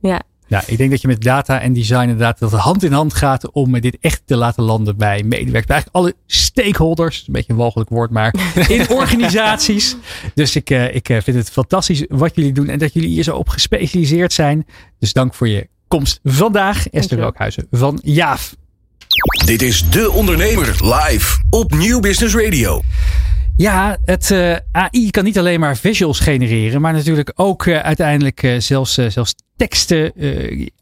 [0.01, 0.21] Ja.
[0.51, 3.15] Ja, ik denk dat je met data en design inderdaad dat het hand in hand
[3.15, 5.67] gaat om dit echt te laten landen bij medewerkers.
[5.67, 7.25] Bij eigenlijk alle stakeholders.
[7.27, 8.35] Een beetje een walgelijk woord, maar
[8.69, 9.97] in organisaties.
[10.35, 13.23] Dus ik, eh, ik eh, vind het fantastisch wat jullie doen en dat jullie hier
[13.23, 14.67] zo op gespecialiseerd zijn.
[14.99, 16.77] Dus dank voor je komst vandaag.
[16.77, 17.25] Esther Dankjewel.
[17.25, 18.57] Rookhuizen van Jaaf.
[19.45, 22.83] Dit is De Ondernemer live op Nieuw Business Radio.
[23.57, 28.43] Ja, het eh, AI kan niet alleen maar visuals genereren, maar natuurlijk ook eh, uiteindelijk
[28.43, 30.13] eh, zelfs, zelfs teksten,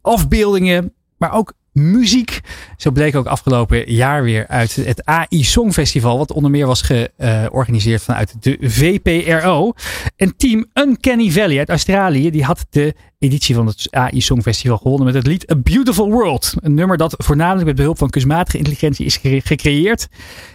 [0.01, 2.41] afbeeldingen, maar ook muziek.
[2.77, 8.03] Zo bleek ook afgelopen jaar weer uit het AI Songfestival, wat onder meer was georganiseerd
[8.03, 9.73] vanuit de VPRO.
[10.17, 15.07] En team Uncanny Valley uit Australië, die had de editie van het AI Songfestival gewonnen
[15.07, 16.55] met het lied A Beautiful World.
[16.61, 20.09] Een nummer dat voornamelijk met behulp van kunstmatige intelligentie is gecreëerd.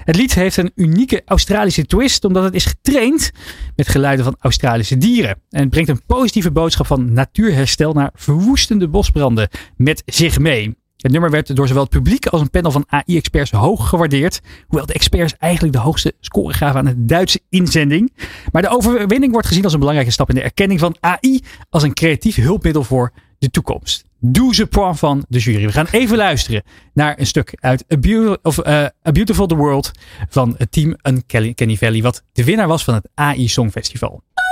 [0.04, 3.32] Het lied heeft een unieke Australische twist, omdat het is getraind
[3.76, 5.42] met geluiden van Australische dieren.
[5.50, 10.82] En het brengt een positieve boodschap van natuurherstel naar verwoestende bosbranden met zich mee.
[11.04, 14.42] Het nummer werd door zowel het publiek als een panel van AI-experts hoog gewaardeerd.
[14.68, 18.14] Hoewel de experts eigenlijk de hoogste score gaven aan de Duitse inzending.
[18.52, 21.84] Maar de overwinning wordt gezien als een belangrijke stap in de erkenning van AI als
[21.84, 24.04] een creatief hulpmiddel voor de toekomst.
[24.20, 25.66] Douze point van de jury.
[25.66, 29.56] We gaan even luisteren naar een stuk uit A, Beau- of, eh, A Beautiful the
[29.56, 29.92] World
[30.30, 32.02] van het team Uncanny Valley.
[32.02, 34.22] Wat de winnaar was van het AI Songfestival.
[34.34, 34.43] Flying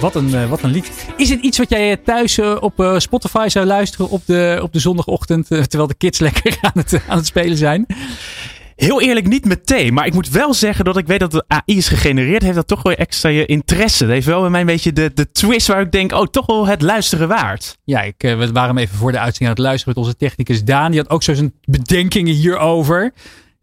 [0.00, 0.90] Wat een, eh, wat een lied.
[1.16, 4.72] Is het iets wat jij eh, thuis eh, op Spotify zou luisteren op de, op
[4.72, 7.86] de zondagochtend, terwijl de kids lekker aan het, aan het spelen zijn?
[8.76, 9.94] Heel eerlijk niet meteen.
[9.94, 12.42] Maar ik moet wel zeggen dat ik weet dat de AI is gegenereerd.
[12.42, 14.04] Heeft dat toch wel extra je interesse.
[14.04, 16.46] Het heeft wel bij mij een beetje de, de twist waar ik denk, oh, toch
[16.46, 17.78] wel het luisteren waard.
[17.84, 20.90] Ja, ik, we waren even voor de uitzending aan het luisteren met onze technicus Daan.
[20.90, 23.12] Die had ook zo zijn bedenkingen hierover.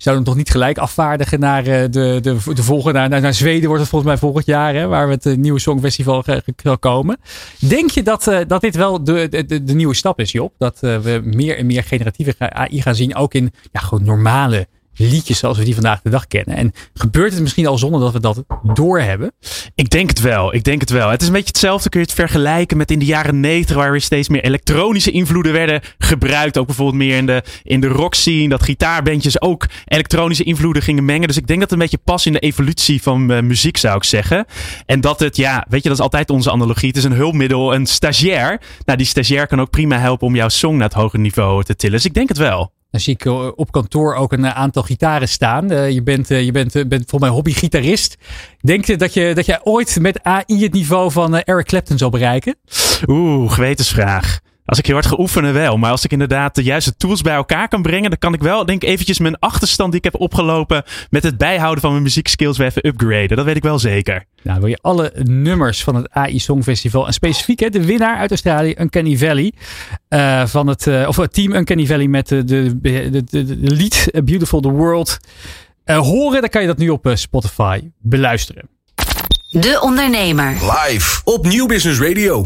[0.03, 3.67] We hem toch niet gelijk afvaardigen naar eh, de, de, de volgende, naar, naar Zweden
[3.67, 6.23] wordt het volgens mij volgend jaar, hè, waar we het eh, nieuwe Songfestival
[6.55, 7.17] zal komen.
[7.59, 10.53] Denk je dat, eh, dat dit wel de, de, de, nieuwe stap is, Job?
[10.57, 15.39] Dat we meer en meer generatieve AI gaan zien, ook in ja, gewoon normale liedjes
[15.39, 16.55] zoals we die vandaag de dag kennen.
[16.55, 18.43] En gebeurt het misschien al zonder dat we dat
[18.73, 19.31] doorhebben?
[19.75, 20.53] Ik denk het wel.
[20.53, 21.09] Ik denk het wel.
[21.09, 21.89] Het is een beetje hetzelfde.
[21.89, 25.53] Kun je het vergelijken met in de jaren 90, waar weer steeds meer elektronische invloeden
[25.53, 26.57] werden gebruikt.
[26.57, 28.49] Ook bijvoorbeeld meer in de, in de rock scene.
[28.49, 31.27] Dat gitaarbandjes ook elektronische invloeden gingen mengen.
[31.27, 33.95] Dus ik denk dat het een beetje past in de evolutie van eh, muziek, zou
[33.95, 34.45] ik zeggen.
[34.85, 36.87] En dat het, ja, weet je, dat is altijd onze analogie.
[36.87, 38.61] Het is een hulpmiddel, een stagiair.
[38.85, 41.75] Nou, die stagiair kan ook prima helpen om jouw song naar het hogere niveau te
[41.75, 41.95] tillen.
[41.95, 42.74] Dus ik denk het wel.
[42.95, 45.71] Dan zie ik eh, op kantoor ook een eh, aantal gitaren staan.
[45.71, 48.17] Eh, je bent, je bent, bent volgens mij hobbygitarist.
[48.61, 52.09] Denk je dat, je dat jij ooit met AI het niveau van Eric Clapton zal
[52.09, 52.55] bereiken?
[53.07, 54.39] Oeh, gewetensvraag.
[54.65, 55.77] Als ik heel hard ga oefenen wel.
[55.77, 58.09] Maar als ik inderdaad de juiste tools bij elkaar kan brengen.
[58.09, 60.83] Dan kan ik wel denk ik eventjes mijn achterstand die ik heb opgelopen.
[61.09, 63.37] Met het bijhouden van mijn muziekskills weer even upgraden.
[63.37, 64.25] Dat weet ik wel zeker.
[64.41, 68.29] Nou, wil je alle nummers van het AI Songfestival en specifiek hè, de winnaar uit
[68.29, 69.53] Australië, Uncanny Valley,
[70.07, 73.71] eh, van het, eh, of het team Uncanny Valley met de, de, de, de, de
[73.71, 75.19] lied A Beautiful the World
[75.85, 78.69] eh, horen, dan kan je dat nu op eh, Spotify beluisteren.
[79.49, 80.51] De Ondernemer.
[80.51, 82.45] Live op Nieuw Business Radio.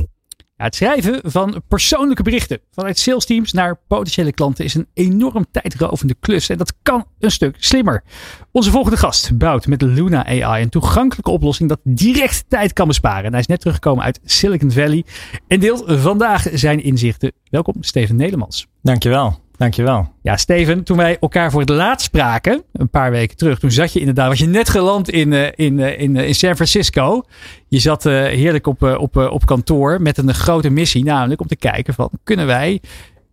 [0.62, 6.50] Het schrijven van persoonlijke berichten vanuit salesteams naar potentiële klanten is een enorm tijdrovende klus.
[6.50, 8.04] En dat kan een stuk slimmer.
[8.52, 13.24] Onze volgende gast bouwt met Luna AI een toegankelijke oplossing dat direct tijd kan besparen.
[13.24, 15.06] En hij is net teruggekomen uit Silicon Valley
[15.48, 17.32] en deelt vandaag zijn inzichten.
[17.50, 18.68] Welkom, Steven Nelemans.
[18.82, 19.49] Dankjewel.
[19.60, 20.14] Dankjewel.
[20.22, 23.94] Ja, Steven, toen wij elkaar voor het laatst spraken, een paar weken terug, toen zat
[23.94, 27.24] je inderdaad, was je net geland in, eh, in, eh, in, eh, in San Francisco.
[27.68, 31.94] Je zat heerlijk op, op, op kantoor met een grote missie, namelijk om te kijken
[31.94, 32.82] van, kunnen wij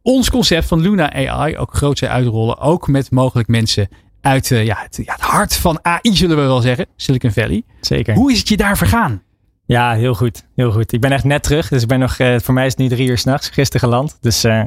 [0.03, 3.89] ons concept van Luna AI ook groot uitrollen, ook met mogelijk mensen
[4.21, 7.63] uit ja, het, ja, het hart van AI, zullen we wel zeggen, Silicon Valley.
[7.81, 8.15] Zeker.
[8.15, 9.23] Hoe is het je daar vergaan?
[9.67, 10.45] Ja, heel goed.
[10.55, 10.93] Heel goed.
[10.93, 11.69] Ik ben echt net terug.
[11.69, 14.19] Dus ik ben nog, eh, voor mij is het nu drie uur s'nachts, gisteren geland.
[14.21, 14.63] Dus eh,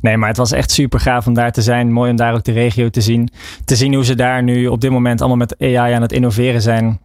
[0.00, 1.92] nee, maar het was echt super gaaf om daar te zijn.
[1.92, 3.30] Mooi om daar ook de regio te zien.
[3.64, 6.62] Te zien hoe ze daar nu op dit moment allemaal met AI aan het innoveren
[6.62, 7.00] zijn.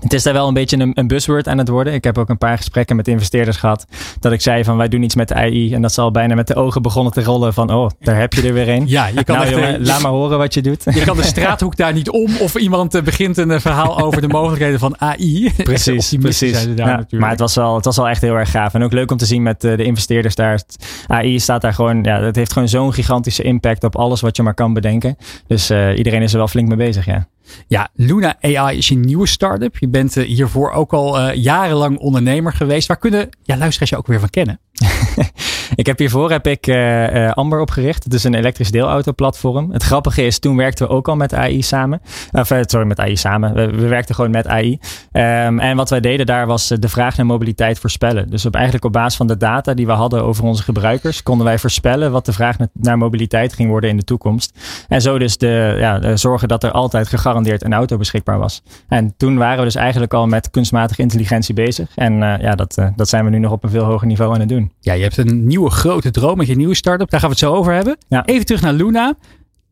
[0.00, 1.92] Het is daar wel een beetje een, een buzzword aan het worden.
[1.92, 3.86] Ik heb ook een paar gesprekken met investeerders gehad.
[4.20, 5.74] Dat ik zei van wij doen iets met de AI.
[5.74, 8.42] En dat zal bijna met de ogen begonnen te rollen van oh, daar heb je
[8.42, 8.88] er weer een.
[8.92, 10.84] Ja, je kan nou, jongen, eh, laat maar horen wat je doet.
[10.84, 14.20] Je kan de straathoek daar niet om of iemand eh, begint een eh, verhaal over
[14.20, 15.52] de mogelijkheden van AI.
[15.64, 16.66] Precies, precies.
[16.76, 18.74] Ja, maar het was, wel, het was wel echt heel erg gaaf.
[18.74, 20.60] En ook leuk om te zien met de investeerders daar.
[21.06, 24.42] AI staat daar gewoon, ja, het heeft gewoon zo'n gigantische impact op alles wat je
[24.42, 25.16] maar kan bedenken.
[25.46, 27.26] Dus iedereen is er wel flink mee bezig, ja.
[27.66, 29.78] Ja, Luna AI is je nieuwe start-up.
[29.78, 32.88] Je bent eh, hiervoor ook al eh, jarenlang ondernemer geweest.
[32.88, 34.60] Waar kunnen ja, luisteraars je ook weer van kennen?
[35.74, 38.04] Ik heb hiervoor heb ik eh, eh, Amber opgericht.
[38.04, 39.70] Het is een elektrisch deelauto-platform.
[39.70, 42.00] Het grappige is, toen werkten we ook al met AI samen.
[42.32, 43.54] Of, eh, sorry, met AI samen.
[43.54, 44.78] We, we werkten gewoon met AI.
[45.12, 48.30] Ehm, en wat wij deden daar was de vraag naar mobiliteit voorspellen.
[48.30, 51.46] Dus op, eigenlijk op basis van de data die we hadden over onze gebruikers, konden
[51.46, 54.58] wij voorspellen wat de vraag naar, mobiliteit ging worden in de toekomst.
[54.88, 58.62] En zo dus de, ja, zorgen dat er altijd gegarandeerd een auto beschikbaar was.
[58.88, 61.92] En toen waren we dus eigenlijk al met kunstmatige intelligentie bezig.
[61.94, 64.48] En ja, dat, dat zijn we nu nog op een veel hoger niveau aan het
[64.48, 64.71] doen.
[64.80, 67.10] Ja, je hebt een nieuwe grote droom met je nieuwe start-up.
[67.10, 67.98] Daar gaan we het zo over hebben.
[68.24, 69.16] Even terug naar Luna.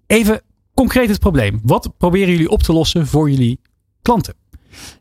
[0.07, 0.43] Even
[0.75, 1.61] concreet het probleem.
[1.63, 3.61] Wat proberen jullie op te lossen voor jullie
[4.03, 4.35] klanten?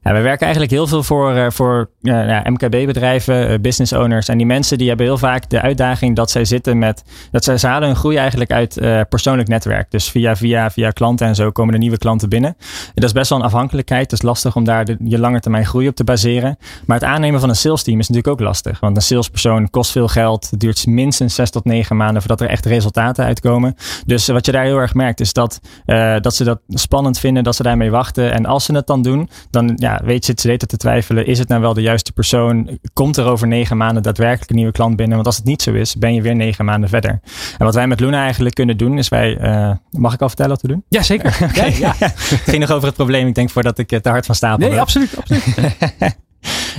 [0.02, 4.28] We werken eigenlijk heel veel voor, eh, voor ja, MKB-bedrijven, eh, business owners.
[4.28, 7.04] En die mensen die hebben heel vaak de uitdaging dat zij zitten met.
[7.32, 9.92] dat zij, ze hun groei eigenlijk uit eh, persoonlijk netwerk.
[9.92, 12.58] Dus via, via, via klanten en zo komen er nieuwe klanten binnen.
[12.94, 14.12] Dat is best wel een afhankelijkheid.
[14.12, 16.58] Het is lastig om daar je lange termijn groei op te baseren.
[16.86, 18.80] Maar het aannemen van een sales team is natuurlijk ook lastig.
[18.80, 20.50] Want een salespersoon kost veel geld.
[20.50, 23.76] Het duurt minstens zes tot negen maanden voordat er echt resultaten uitkomen.
[24.06, 27.44] Dus wat je daar heel erg merkt is dat, eh, dat ze dat spannend vinden,
[27.44, 28.34] dat ze daarmee wachten.
[28.34, 31.26] En als ze het dan doen, dan ja, weet je, ze te twijfelen.
[31.26, 32.80] Is het nou wel de juiste persoon?
[32.94, 35.16] Komt er over negen maanden daadwerkelijk een nieuwe klant binnen?
[35.16, 37.20] Want als het niet zo is, ben je weer negen maanden verder.
[37.58, 39.38] En wat wij met Luna eigenlijk kunnen doen, is wij.
[39.38, 40.84] eh, mag ik al vertellen wat we doen?
[40.90, 41.38] Ja, zeker.
[41.80, 41.94] Ja.
[42.00, 43.28] Het ging nog over het probleem.
[43.28, 45.18] Ik denk voordat ik het te hard van stapel Nee, absoluut.
[45.18, 45.44] absoluut.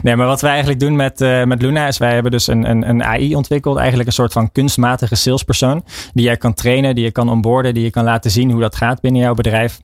[0.03, 2.71] Nee, maar wat wij eigenlijk doen met, eh, met Luna is wij hebben dus een,
[2.71, 3.77] een, een AI ontwikkeld.
[3.77, 5.85] Eigenlijk een soort van kunstmatige salespersoon.
[6.13, 8.77] Die jij kan trainen, die je kan onboarden, die je kan laten zien hoe dat
[8.77, 9.81] gaat binnen jouw bedrijf.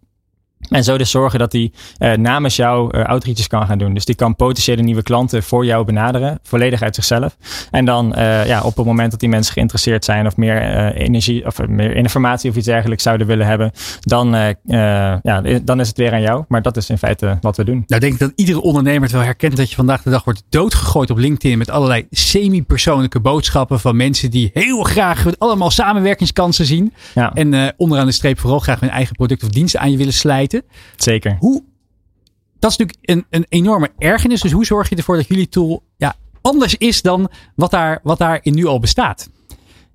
[0.68, 3.94] En zo dus zorgen dat hij eh, namens jou eh, outreaches kan gaan doen.
[3.94, 6.38] Dus die kan potentiële nieuwe klanten voor jou benaderen.
[6.42, 7.36] Volledig uit zichzelf.
[7.70, 10.26] En dan eh, ja, op het moment dat die mensen geïnteresseerd zijn.
[10.26, 10.62] Of meer
[10.94, 13.72] energie of meer informatie of iets dergelijks zouden willen hebben.
[14.00, 14.54] Dan,
[15.22, 16.44] ja, dan is het weer aan jou.
[16.48, 17.84] Maar dat is in feite wat we doen.
[17.86, 20.42] Nou, denk ik dat iedere ondernemer het wel herkent dat je vandaag de dag wordt
[20.48, 26.92] doodgegooid op LinkedIn met allerlei semi-persoonlijke boodschappen van mensen die heel graag allemaal samenwerkingskansen zien.
[27.14, 27.32] Ja.
[27.34, 30.45] En onderaan de streep vooral graag hun eigen product of diensten aan je willen slijten.
[30.96, 31.36] Zeker.
[31.40, 31.62] Hoe,
[32.58, 34.40] dat is natuurlijk een, een enorme ergernis.
[34.40, 38.18] Dus hoe zorg je ervoor dat jullie tool ja, anders is dan wat, daar, wat
[38.18, 39.30] daarin nu al bestaat?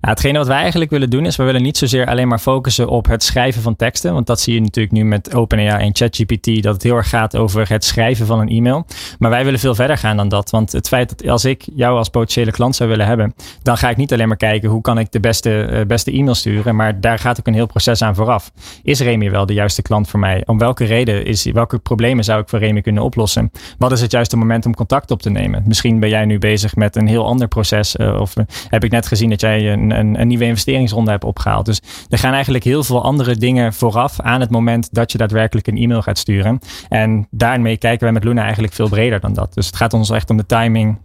[0.04, 2.88] Ja, hetgene wat wij eigenlijk willen doen is, we willen niet zozeer alleen maar focussen
[2.88, 4.12] op het schrijven van teksten.
[4.12, 7.36] Want dat zie je natuurlijk nu met OpenAI en ChatGPT, dat het heel erg gaat
[7.36, 8.86] over het schrijven van een e-mail.
[9.18, 10.50] Maar wij willen veel verder gaan dan dat.
[10.50, 13.90] Want het feit dat als ik jou als potentiële klant zou willen hebben, dan ga
[13.90, 16.76] ik niet alleen maar kijken hoe kan ik de beste, eh, beste e-mail sturen.
[16.76, 18.50] Maar daar gaat ook een heel proces aan vooraf.
[18.82, 20.42] Is Remy wel de juiste klant voor mij?
[20.46, 23.50] Om welke reden is, welke problemen zou ik voor Remy kunnen oplossen?
[23.78, 25.62] Wat is het juiste moment om contact op te nemen?
[25.66, 27.96] Misschien ben jij nu bezig met een heel ander proces.
[27.96, 31.24] eh, of eh, heb ik net gezien dat jij een, een, een nieuwe investeringsronde hebt
[31.24, 31.66] opgehaald.
[31.66, 35.66] Dus er gaan eigenlijk heel veel andere dingen vooraf aan het moment dat je daadwerkelijk
[35.66, 36.58] een e-mail gaat sturen.
[36.88, 39.54] En daarmee kijken wij met Luna eigenlijk veel breder dan dat.
[39.54, 40.98] Dus het gaat ons echt om de timing,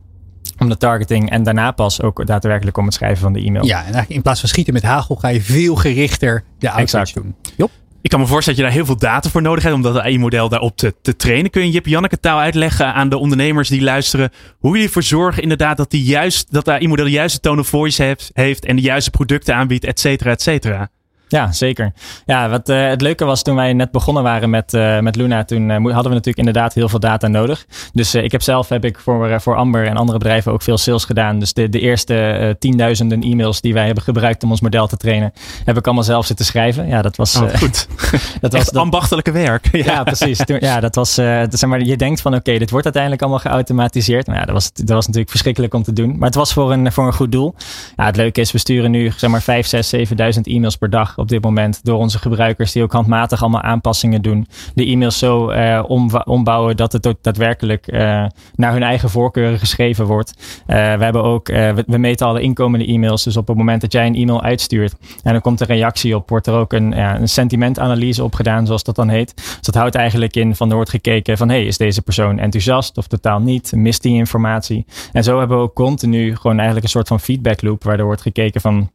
[0.57, 3.65] om de targeting en daarna pas ook daadwerkelijk om het schrijven van de e-mail.
[3.65, 7.11] Ja, en eigenlijk in plaats van schieten met hagel ga je veel gerichter de outreach
[7.11, 7.35] doen.
[7.57, 7.71] Job?
[8.07, 9.99] Ik kan me voorstellen dat je daar heel veel data voor nodig hebt om dat
[9.99, 11.51] AI-model daarop te, te trainen.
[11.51, 15.41] Kun je Jip Janneke taal uitleggen aan de ondernemers die luisteren hoe jullie ervoor zorgen
[15.41, 18.81] inderdaad dat, die juist, dat AI-model de juiste tone of voice heeft, heeft en de
[18.81, 20.89] juiste producten aanbiedt, et cetera, et cetera.
[21.27, 21.91] Ja, zeker.
[22.25, 25.43] Ja, wat eh, het leuke was toen wij net begonnen waren met, eh, met Luna,
[25.43, 27.65] toen eh, hadden we natuurlijk inderdaad heel veel data nodig.
[27.93, 30.77] Dus eh, ik heb zelf heb ik voor, voor Amber en andere bedrijven ook veel
[30.77, 31.39] sales gedaan.
[31.39, 35.33] Dus de, de eerste tienduizenden e-mails die wij hebben gebruikt om ons model te trainen,
[35.65, 36.87] heb ik allemaal zelf zitten schrijven.
[36.87, 37.87] Ja, dat was Oh, goed.
[38.41, 39.69] dat was dat, ambachtelijke werk.
[39.85, 40.37] ja, precies.
[40.45, 43.39] Toen- ja, dat was, eh, zeg maar, je denkt van oké, dit wordt uiteindelijk allemaal
[43.41, 44.27] geautomatiseerd.
[44.27, 46.17] Maar ja, dat was, dat was natuurlijk verschrikkelijk om te doen.
[46.17, 47.55] Maar het was voor een, voor een goed doel.
[47.95, 51.16] Ja, het leuke is, we sturen nu zeg maar 5, 6, 7000 e-mails per dag
[51.17, 54.47] op dit moment door onze gebruikers die ook handmatig allemaal aanpassingen doen.
[54.73, 55.83] De e-mails zo eh,
[56.25, 60.33] ombouwen dat het ook daadwerkelijk eh, naar hun eigen voorkeuren geschreven wordt.
[60.65, 63.23] Eh, we hebben ook, we, we meten alle inkomende e-mails.
[63.23, 66.29] Dus op het moment dat jij een e-mail uitstuurt en er komt een reactie op,
[66.29, 69.35] wordt er ook een, ja, een sentimentanalyse op gedaan, zoals dat dan heet.
[69.35, 72.97] Dus dat houdt eigenlijk in van er wordt gekeken van hey, is deze persoon enthousiast
[72.97, 73.71] of totaal niet?
[73.75, 74.85] Mist die informatie?
[75.11, 78.05] En zo hebben we ook continu gewoon eigenlijk een soort van feedback loop waar er
[78.05, 78.89] wordt gekeken van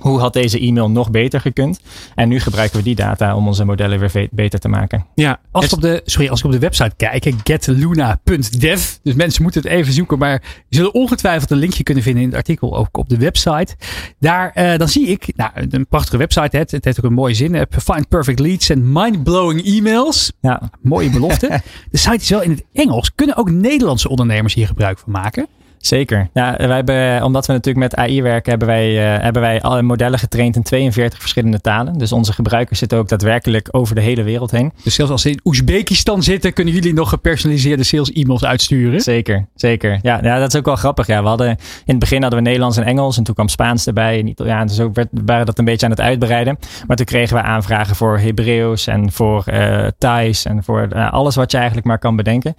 [0.00, 1.80] Hoe had deze e-mail nog beter gekund?
[2.14, 5.06] En nu gebruiken we die data om onze modellen weer beter te maken.
[5.14, 8.88] Ja, Als ik, op de, sorry, als ik op de website kijk, getluna.dev.
[9.02, 10.18] Dus mensen moeten het even zoeken.
[10.18, 12.76] Maar je zullen ongetwijfeld een linkje kunnen vinden in het artikel.
[12.76, 13.76] Ook op de website.
[14.18, 16.56] Daar, eh, dan zie ik, nou, een prachtige website.
[16.56, 16.62] Hè.
[16.66, 17.66] Het heeft ook een mooie zin.
[17.70, 20.32] Find perfect leads en mind-blowing e-mails.
[20.40, 20.70] Ja.
[20.82, 21.48] Mooie belofte.
[21.90, 23.14] de site is wel in het Engels.
[23.14, 25.46] Kunnen ook Nederlandse ondernemers hier gebruik van maken?
[25.78, 26.28] Zeker.
[26.32, 29.82] Ja, wij hebben, omdat we natuurlijk met AI werken, hebben wij, eh, hebben wij alle
[29.82, 31.98] modellen getraind in 42 verschillende talen.
[31.98, 34.72] Dus onze gebruikers zitten ook daadwerkelijk over de hele wereld heen.
[34.82, 39.00] Dus zelfs als ze in Oezbekistan zitten, kunnen jullie nog gepersonaliseerde sales e-mails uitsturen.
[39.00, 39.98] Zeker, zeker.
[40.02, 41.06] Ja, ja, dat is ook wel grappig.
[41.06, 43.86] Ja, we hadden, in het begin hadden we Nederlands en Engels en toen kwam Spaans
[43.86, 44.76] erbij en Italiaans.
[44.76, 46.58] Dus ook werd, waren dat een beetje aan het uitbreiden.
[46.86, 51.34] Maar toen kregen we aanvragen voor Hebreeuws en voor eh Thais en voor eh, alles
[51.34, 52.54] wat je eigenlijk maar kan bedenken.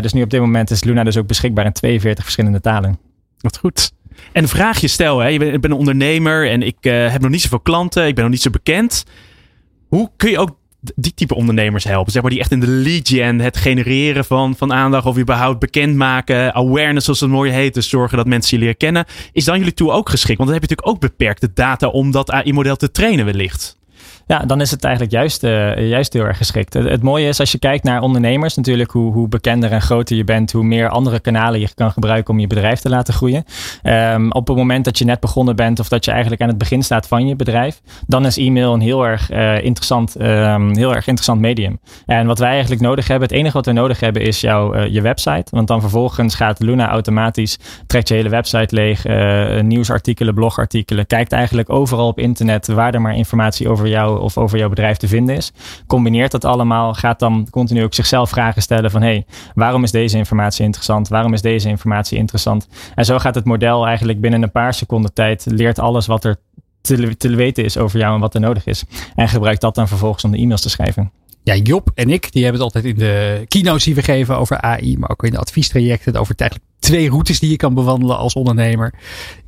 [0.00, 2.98] Dus nu op dit moment is Luna dus ook beschikbaar in 42 verschillende talen.
[3.38, 3.92] Wat goed.
[4.32, 5.28] En een vraagje stel, hè.
[5.28, 8.06] Je bent, ik ben een ondernemer en ik eh, heb nog niet zoveel klanten.
[8.06, 9.04] Ik ben nog niet zo bekend.
[9.88, 10.58] Hoe kun je ook
[10.94, 12.12] die type ondernemers helpen?
[12.12, 15.58] Zeg maar die echt in de lead gen, het genereren van, van aandacht of überhaupt
[15.58, 19.04] bekendmaken, awareness zoals het mooi heet, dus zorgen dat mensen je leren kennen.
[19.32, 20.38] Is dan jullie tool ook geschikt?
[20.38, 23.78] Want dan heb je natuurlijk ook beperkte data om dat AI-model te trainen wellicht.
[24.30, 26.74] Ja, dan is het eigenlijk juist, eh, juist heel erg geschikt.
[26.74, 30.24] Het, mooie is als je kijkt naar ondernemers, natuurlijk hoe, hoe bekender en groter je
[30.24, 33.44] bent, hoe meer andere kanalen je kan gebruiken om je bedrijf te laten groeien.
[33.82, 36.58] Ehm, op het moment dat je net begonnen bent of dat je eigenlijk aan het
[36.58, 40.94] begin staat van je bedrijf, dan is e-mail een heel erg, eh, interessant, ehm, heel
[40.94, 41.80] erg interessant medium.
[42.06, 44.92] En wat wij eigenlijk nodig hebben, het enige wat we nodig hebben is jouw, eh,
[44.92, 45.46] je website.
[45.50, 49.04] Want dan vervolgens gaat Luna automatisch, trekt je hele website leeg,
[49.62, 54.58] nieuwsartikelen, blogartikelen, kijkt eigenlijk overal op internet waar er maar informatie over jou of over
[54.58, 55.52] jouw bedrijf te vinden is.
[55.86, 60.16] Combineert dat allemaal, gaat dan continu ook zichzelf vragen stellen van hey, waarom is deze
[60.16, 61.08] informatie interessant?
[61.08, 62.68] Waarom is deze informatie interessant?
[62.94, 66.36] En zo gaat het model eigenlijk binnen een paar seconden tijd, leert alles wat er
[66.80, 68.84] te, te weten is over jou en wat er nodig is.
[69.14, 71.12] En gebruikt dat dan vervolgens om de e-mails te schrijven.
[71.42, 74.60] Ja, Job en ik, die hebben het altijd in de keynotes die we geven over
[74.60, 78.34] AI, maar ook in de adviestrajecten over eigenlijk twee routes die je kan bewandelen als
[78.34, 78.94] ondernemer.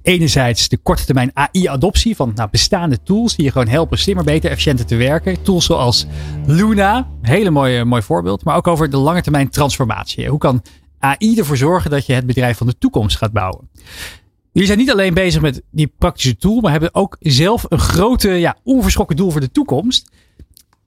[0.02, 4.50] Enerzijds de korte termijn AI-adoptie van nou, bestaande tools die je gewoon helpen slimmer, beter,
[4.50, 5.42] efficiënter te werken.
[5.42, 6.06] Tools zoals
[6.46, 10.28] Luna, hele mooie, mooi voorbeeld, maar ook over de lange termijn transformatie.
[10.28, 10.62] Hoe kan
[10.98, 13.68] AI ervoor zorgen dat je het bedrijf van de toekomst gaat bouwen?
[14.52, 18.28] Jullie zijn niet alleen bezig met die praktische tool, maar hebben ook zelf een grote,
[18.28, 20.10] ja, onverschrokken doel voor de toekomst.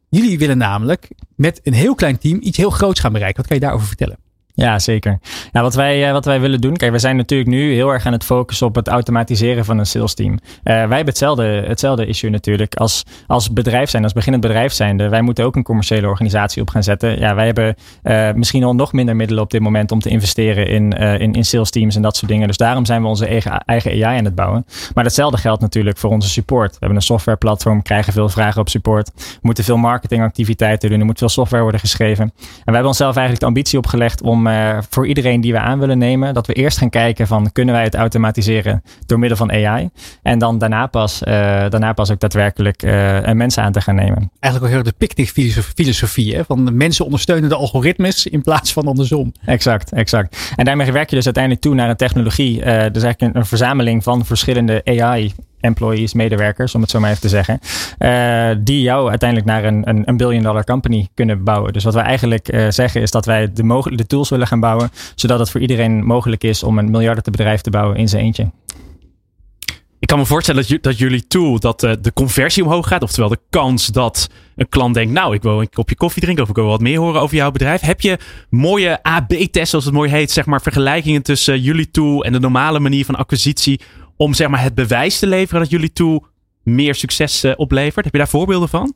[0.10, 3.38] Jullie willen namelijk met een heel klein team iets heel groots gaan bereiken.
[3.38, 4.18] Wat kan je daarover vertellen?
[4.56, 5.20] Ja, zeker.
[5.52, 6.76] Nou, wat, wij, eh, wat wij willen doen.
[6.76, 9.86] Kijk, we zijn natuurlijk nu heel erg aan het focussen op het automatiseren van een
[9.86, 10.34] sales team.
[10.34, 12.76] Eh, wij hebben hetzelfde, hetzelfde issue natuurlijk.
[12.76, 15.10] Als, als bedrijf zijn, als beginnend bedrijf zijnde.
[15.10, 17.20] Wij moeten ook een commerciële organisatie op gaan zetten.
[17.20, 20.68] Ja, wij hebben eh, misschien al nog minder middelen op dit moment om te investeren
[20.68, 22.48] in, eh, in, in sales teams en dat soort dingen.
[22.48, 24.66] Dus daarom zijn we onze eigen, eigen AI aan het bouwen.
[24.94, 26.72] Maar datzelfde geldt natuurlijk voor onze support.
[26.72, 29.12] We hebben een softwareplatform, krijgen veel vragen op support.
[29.42, 31.00] Moeten veel marketingactiviteiten doen.
[31.00, 32.24] Er moet veel software worden geschreven.
[32.24, 32.32] En
[32.66, 35.98] wij hebben onszelf eigenlijk de ambitie opgelegd om eh, voor iedereen die we aan willen
[35.98, 39.90] nemen, dat we eerst gaan kijken van kunnen wij het automatiseren door middel van AI.
[40.22, 41.34] En dan daarna pas, eh,
[41.70, 44.32] daarna pas ook daadwerkelijk eh, mensen aan te gaan nemen.
[44.40, 46.36] Eigenlijk wel heel erg de picnic-filosofie.
[46.36, 46.46] Hè?
[46.46, 49.32] Van de mensen ondersteunen de algoritmes in plaats van andersom.
[49.46, 50.54] Exact, exact.
[50.56, 52.60] En daarmee werk je dus uiteindelijk toe naar een technologie.
[52.60, 55.34] dus eigenlijk een, een verzameling van verschillende AI
[55.66, 57.60] employees, medewerkers, om het zo maar even te zeggen.
[57.98, 61.74] eh, die jou uiteindelijk naar een, een, een billion dollar company kunnen bouwen.
[61.74, 64.92] Dus wat wij eigenlijk eh, zeggen is dat wij de, de tools willen gaan bouwen.
[65.16, 68.52] Zodat het voor iedereen mogelijk is om een miljardenbedrijf te bouwen in zijn eentje.
[70.00, 73.04] Ik kan me voorstellen dat jullie tool, dat eh, de conversie omhoog gaat.
[73.04, 76.50] Oftewel de kans dat een klant denkt, nou ik wil een kopje koffie drinken of
[76.50, 77.82] ik wil wat meer horen over jouw bedrijf.
[77.82, 78.18] Heb je
[78.50, 82.80] mooie AB-tests, zoals het mooi heet, zeg maar vergelijkingen tussen jullie tool en de normale
[82.80, 83.82] manier van acquisitie.
[84.18, 86.26] Om zeg maar het bewijs te leveren dat jullie tool
[86.64, 88.06] meer succes eh, oplevert.
[88.06, 88.94] Heb je daar voorbeelden van?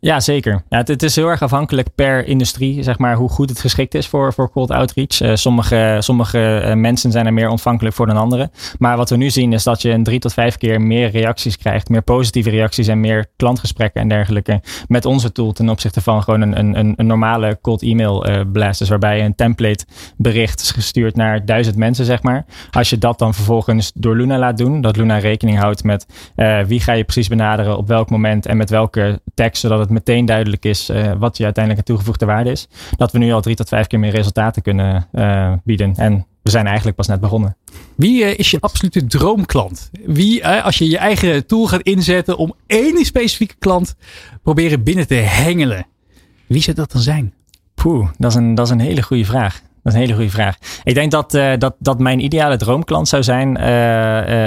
[0.00, 0.62] Ja, zeker.
[0.68, 4.06] Ja, het, is heel erg afhankelijk per industrie, zeg maar, hoe goed het geschikt is
[4.06, 5.20] voor, voor cold outreach.
[5.20, 8.50] Eh, sommige sommige eh, mensen zijn er meer ontvankelijk voor dan anderen.
[8.78, 11.58] Maar wat we nu zien is dat je een drie tot vijf keer meer reacties
[11.58, 11.88] krijgt.
[11.88, 14.62] Meer positieve reacties en meer klantgesprekken en dergelijke.
[14.88, 18.78] Met onze tool ten opzichte van gewoon een, een, een, normale cold email eh, blast.
[18.78, 22.44] Dus waarbij je een template bericht is gestuurd naar duizend mensen, zeg maar.
[22.70, 26.06] Als je dat dan vervolgens door Luna laat doen, dat Luna rekening houdt met
[26.66, 30.24] wie ga je precies benaderen, op welk moment en met welke tekst, zodat het meteen
[30.24, 32.68] duidelijk is eh, wat je uiteindelijk een toegevoegde waarde is.
[32.96, 35.94] Dat we nu al drie tot vijf keer meer resultaten kunnen eh, bieden.
[35.96, 37.56] En we zijn eigenlijk pas net begonnen.
[37.96, 39.90] Wie eh, is je absolute droomklant?
[40.06, 43.96] Wie, als je je eigen tool gaat inzetten om één specifieke klant
[44.42, 45.86] proberen binnen te hengelen.
[46.46, 47.34] Wie zou dat dan zijn?
[47.74, 49.60] Poeh, dat is een, dat is een hele goede vraag.
[49.82, 50.58] Dat is een hele goede vraag.
[50.84, 53.54] Ik denk dat, dat, dat mijn ideale droomklant zou zijn,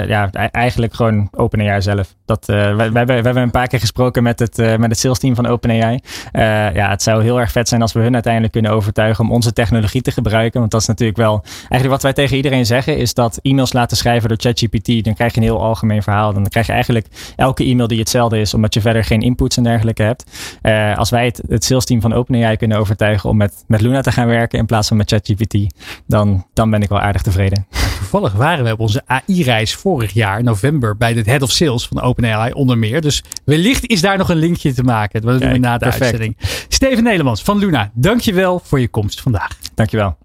[0.08, 2.16] ja, e- eigenlijk gewoon OpenAI zelf.
[2.28, 4.98] Dat, eh, wij, wij, wij hebben een paar keer gesproken met het, eh, met het
[4.98, 5.98] sales team van OpenAI.
[6.32, 6.42] Eh,
[6.74, 9.52] ja, het zou heel erg vet zijn als we hun uiteindelijk kunnen overtuigen om onze
[9.52, 10.60] technologie te gebruiken.
[10.60, 13.96] Want dat is natuurlijk wel, eigenlijk wat wij tegen iedereen zeggen, is dat e-mails laten
[13.96, 16.32] schrijven door ChatGPT, dan krijg je een heel algemeen verhaal.
[16.32, 17.06] Dan krijg je eigenlijk
[17.36, 20.24] elke e-mail die hetzelfde is, omdat je verder geen inputs en dergelijke hebt.
[20.62, 24.00] Eh, als wij het, het sales team van OpenAI kunnen overtuigen om met, met Luna
[24.00, 25.74] te gaan werken in plaats van met ChatGPT,
[26.06, 27.66] dan, dan ben ik wel aardig tevreden.
[28.10, 32.00] Toevallig waren we op onze AI-reis vorig jaar, november, bij de Head of Sales van
[32.00, 33.00] OpenAI onder meer.
[33.00, 35.20] Dus wellicht is daar nog een linkje te maken.
[35.20, 36.02] Dat doen we na de perfect.
[36.02, 36.36] uitzending.
[36.68, 39.58] Steven Nederlands van Luna, dankjewel voor je komst vandaag.
[39.74, 40.16] Dankjewel.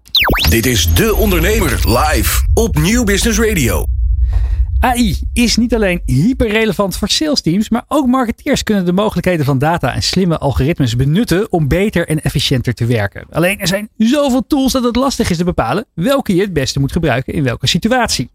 [0.48, 3.93] Dit is De Ondernemer live op Nieuw Business Radio.
[4.84, 9.58] AI is niet alleen hyperrelevant voor sales teams, maar ook marketeers kunnen de mogelijkheden van
[9.58, 13.26] data en slimme algoritmes benutten om beter en efficiënter te werken.
[13.30, 16.80] Alleen er zijn zoveel tools dat het lastig is te bepalen welke je het beste
[16.80, 18.30] moet gebruiken in welke situatie.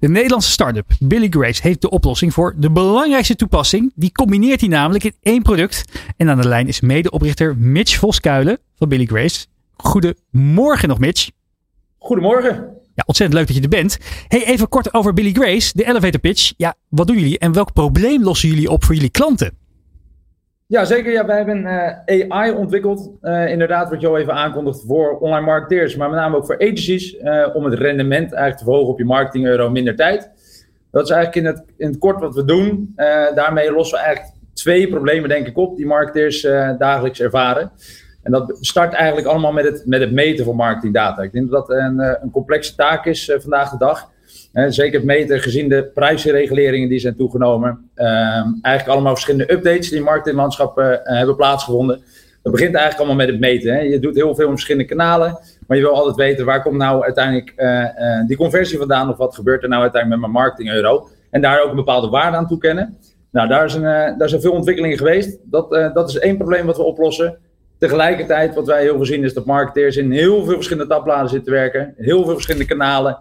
[0.00, 3.92] De Nederlandse start-up Billy Grace heeft de oplossing voor de belangrijkste toepassing.
[3.94, 5.84] Die combineert hij namelijk in één product.
[6.16, 9.46] En aan de lijn is medeoprichter Mitch Voskuilen van Billy Grace.
[9.76, 11.30] Goedemorgen nog Mitch.
[11.98, 12.82] Goedemorgen.
[12.94, 13.98] Ja, ontzettend leuk dat je er bent.
[14.28, 16.52] Hey, even kort over Billy Grace, de elevator pitch.
[16.56, 19.56] Ja, wat doen jullie en welk probleem lossen jullie op voor jullie klanten?
[20.66, 21.12] Ja, zeker.
[21.12, 21.66] Ja, wij hebben
[22.06, 23.10] eh, AI ontwikkeld.
[23.20, 26.58] eh, inderdaad, wat je al even aankondigt voor online marketeers, maar met name ook voor
[26.60, 27.16] agencies.
[27.16, 30.30] eh, om het rendement eigenlijk te verhogen op je marketing euro minder tijd.
[30.90, 32.92] Dat is eigenlijk in het, in het kort wat we doen.
[33.34, 36.40] Daarmee lossen we eigenlijk twee problemen, denk ik, op die marketeers
[36.78, 37.72] dagelijks ervaren.
[38.24, 41.22] En dat start eigenlijk allemaal met het, met het meten van marketingdata.
[41.22, 44.12] Ik denk dat dat een, eh, een complexe taak is eh, vandaag de dag.
[44.68, 47.90] Zeker het meten gezien de prijsreguleringen die zijn toegenomen.
[47.94, 52.02] Ehm, eigenlijk allemaal verschillende updates die in marketinglandschappen eh, hebben plaatsgevonden.
[52.42, 53.74] Dat begint eigenlijk allemaal met het meten.
[53.74, 53.80] Hè.
[53.80, 55.38] Je doet heel veel in verschillende kanalen.
[55.66, 57.54] Maar je wil altijd weten waar komt nou uiteindelijk
[58.26, 59.10] die conversie vandaan.
[59.10, 61.08] Of wat gebeurt er nou uiteindelijk met mijn marketing euro.
[61.30, 62.96] En daar ook een bepaalde waarde aan toekennen.
[63.30, 65.38] Nou, daar zijn, daar zijn veel ontwikkelingen geweest.
[65.42, 67.38] Dat, dat is één probleem wat we oplossen.
[67.78, 71.52] Tegelijkertijd, wat wij heel veel zien, is dat marketeers in heel veel verschillende tabbladen zitten
[71.52, 71.94] werken.
[71.96, 73.18] Heel veel verschillende kanalen.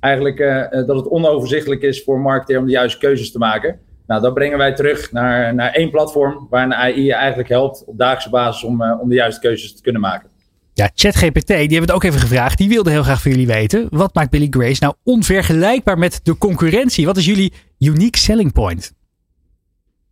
[0.00, 3.38] Eigenlijk eh, eh, dat het onoverzichtelijk is voor een marketeer om de juiste keuzes te
[3.38, 3.78] maken.
[4.06, 7.84] Nou, dat brengen wij terug naar, naar één platform waar een AI je eigenlijk helpt
[7.86, 10.28] op dagelijkse basis om, eh, om de juiste keuzes te kunnen maken.
[10.72, 12.58] Ja, ChatGPT, die hebben het ook even gevraagd.
[12.58, 13.86] Die wilde heel graag van jullie weten.
[13.90, 17.06] Wat maakt Billy Grace nou onvergelijkbaar met de concurrentie?
[17.06, 18.92] Wat is jullie unique selling point?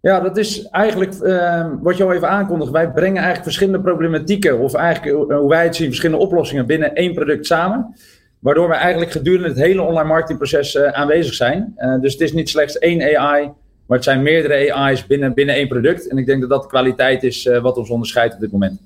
[0.05, 2.70] Ja, dat is eigenlijk ehm, wat je al even aankondigt.
[2.70, 6.94] Wij brengen eigenlijk verschillende problematieken, of eigenlijk eh, hoe wij het zien, verschillende oplossingen binnen
[6.94, 7.94] één product samen.
[8.38, 11.72] Waardoor we eigenlijk gedurende het hele online marketingproces eh, aanwezig zijn.
[11.76, 13.50] Eh, dus het is niet slechts één AI,
[13.86, 16.09] maar het zijn meerdere AI's binnen, binnen één product.
[16.09, 18.80] En ik denk dat dat de kwaliteit is wat ons onderscheidt op dit moment.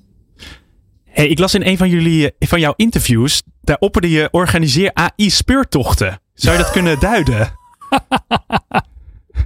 [1.04, 6.20] Hey, ik las in een van, jullie, van jouw interviews, daar opperde je organiseer AI-speurtochten.
[6.34, 7.48] Zou je dat kunnen duiden?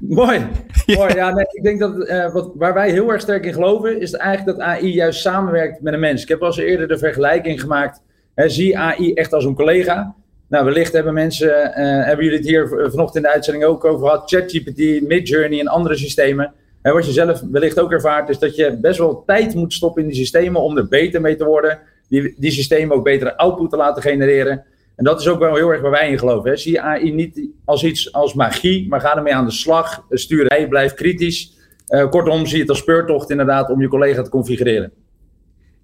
[0.09, 0.46] Mooi.
[0.96, 1.14] Mooi.
[1.14, 4.12] Ja, nee, ik denk dat eh, wat, waar wij heel erg sterk in geloven, is
[4.12, 6.22] eigenlijk dat AI juist samenwerkt met een mens.
[6.22, 8.03] Ik heb al eens eerder de vergelijking gemaakt.
[8.34, 10.14] Hè, zie AI echt als een collega.
[10.48, 13.84] Nou, wellicht hebben mensen, eh, hebben jullie het hier v- vanochtend in de uitzending ook
[13.84, 14.30] over gehad.
[14.30, 16.53] ChatGPT, Midjourney en andere systemen.
[16.82, 20.03] En wat je zelf wellicht ook ervaart, is dat je best wel tijd moet stoppen
[20.03, 21.78] in die systemen om er beter mee te worden.
[22.09, 24.64] Die, die systemen ook betere output te laten genereren.
[24.97, 26.51] En dat is ook wel heel erg waar wij in geloven.
[26.51, 26.57] Hè.
[26.57, 30.05] Zie AI niet als iets als magie, maar ga ermee aan de slag.
[30.11, 31.53] Stuur bij, blijf kritisch.
[31.86, 34.93] Eh, kortom, zie het als speurtocht inderdaad om je collega te configureren.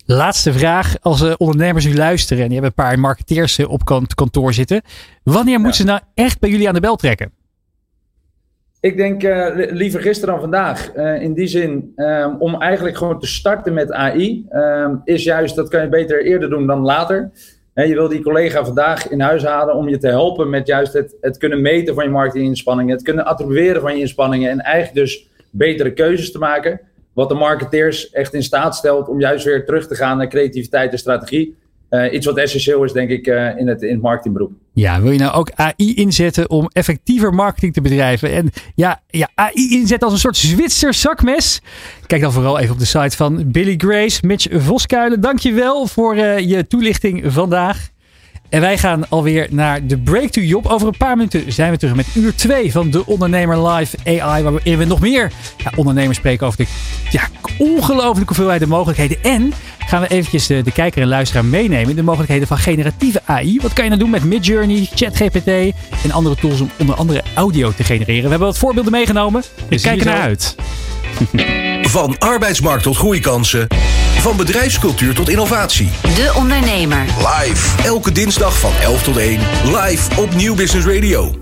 [0.04, 0.94] Laatste vraag.
[1.00, 4.52] Als eh, ondernemers nu luisteren en die hebben een paar marketeers eh, op kant- kantoor
[4.52, 4.82] zitten.
[5.22, 7.32] Wanneer moeten ze nou echt bij jullie aan de bel trekken?
[8.80, 10.92] Ik denk li- liever gisteren dan vandaag.
[11.20, 15.68] In die zin, ehm, om eigenlijk gewoon te starten met AI, ehm, is juist, dat
[15.68, 17.30] kan je beter eerder doen dan later.
[17.86, 21.16] Je wil die collega vandaag in huis halen om je te helpen met juist het,
[21.20, 25.28] het kunnen meten van je marketinginspanningen, het kunnen attribueren van je inspanningen en eigenlijk dus
[25.50, 26.80] betere keuzes te maken.
[27.12, 30.92] Wat de marketeers echt in staat stelt om juist weer terug te gaan naar creativiteit
[30.92, 31.56] en strategie.
[31.88, 34.52] Eh, iets wat essentieel is, denk ik, eh, in, het, in marketingberoep.
[34.78, 38.32] Ja, wil je nou ook AI inzetten om effectiever marketing te bedrijven?
[38.32, 41.60] En ja, ja AI inzetten als een soort Zwitser zakmes?
[42.06, 44.26] Kijk dan vooral even op de site van Billy Grace.
[44.26, 47.88] Mitch Voskuilen, dankjewel voor eh, je toelichting vandaag.
[48.48, 50.66] En wij gaan alweer naar de Break to Job.
[50.66, 54.42] Over een paar minuten zijn we terug met uur 2 van de Ondernemer Live AI.
[54.42, 56.66] Waarin we nog meer ja, ondernemers spreken over de
[57.10, 59.22] ja, ongelooflijke hoeveelheid mogelijkheden.
[59.22, 59.52] En
[59.88, 63.58] gaan we eventjes de, de kijker en luisteraar meenemen in de mogelijkheden van generatieve AI.
[63.62, 65.48] Wat kan je nou doen met Midjourney, ChatGPT
[66.04, 68.22] en andere tools om onder andere audio te genereren?
[68.22, 69.42] We hebben wat voorbeelden meegenomen.
[69.68, 70.54] Ik kijk ernaar uit.
[71.82, 73.66] Van arbeidsmarkt tot groeikansen.
[73.68, 75.90] Van Van bedrijfscultuur tot innovatie.
[76.02, 77.04] De Ondernemer.
[77.18, 77.82] Live.
[77.82, 79.40] Elke dinsdag van 11 tot 1.
[79.64, 81.34] Live op Nieuw Business Radio.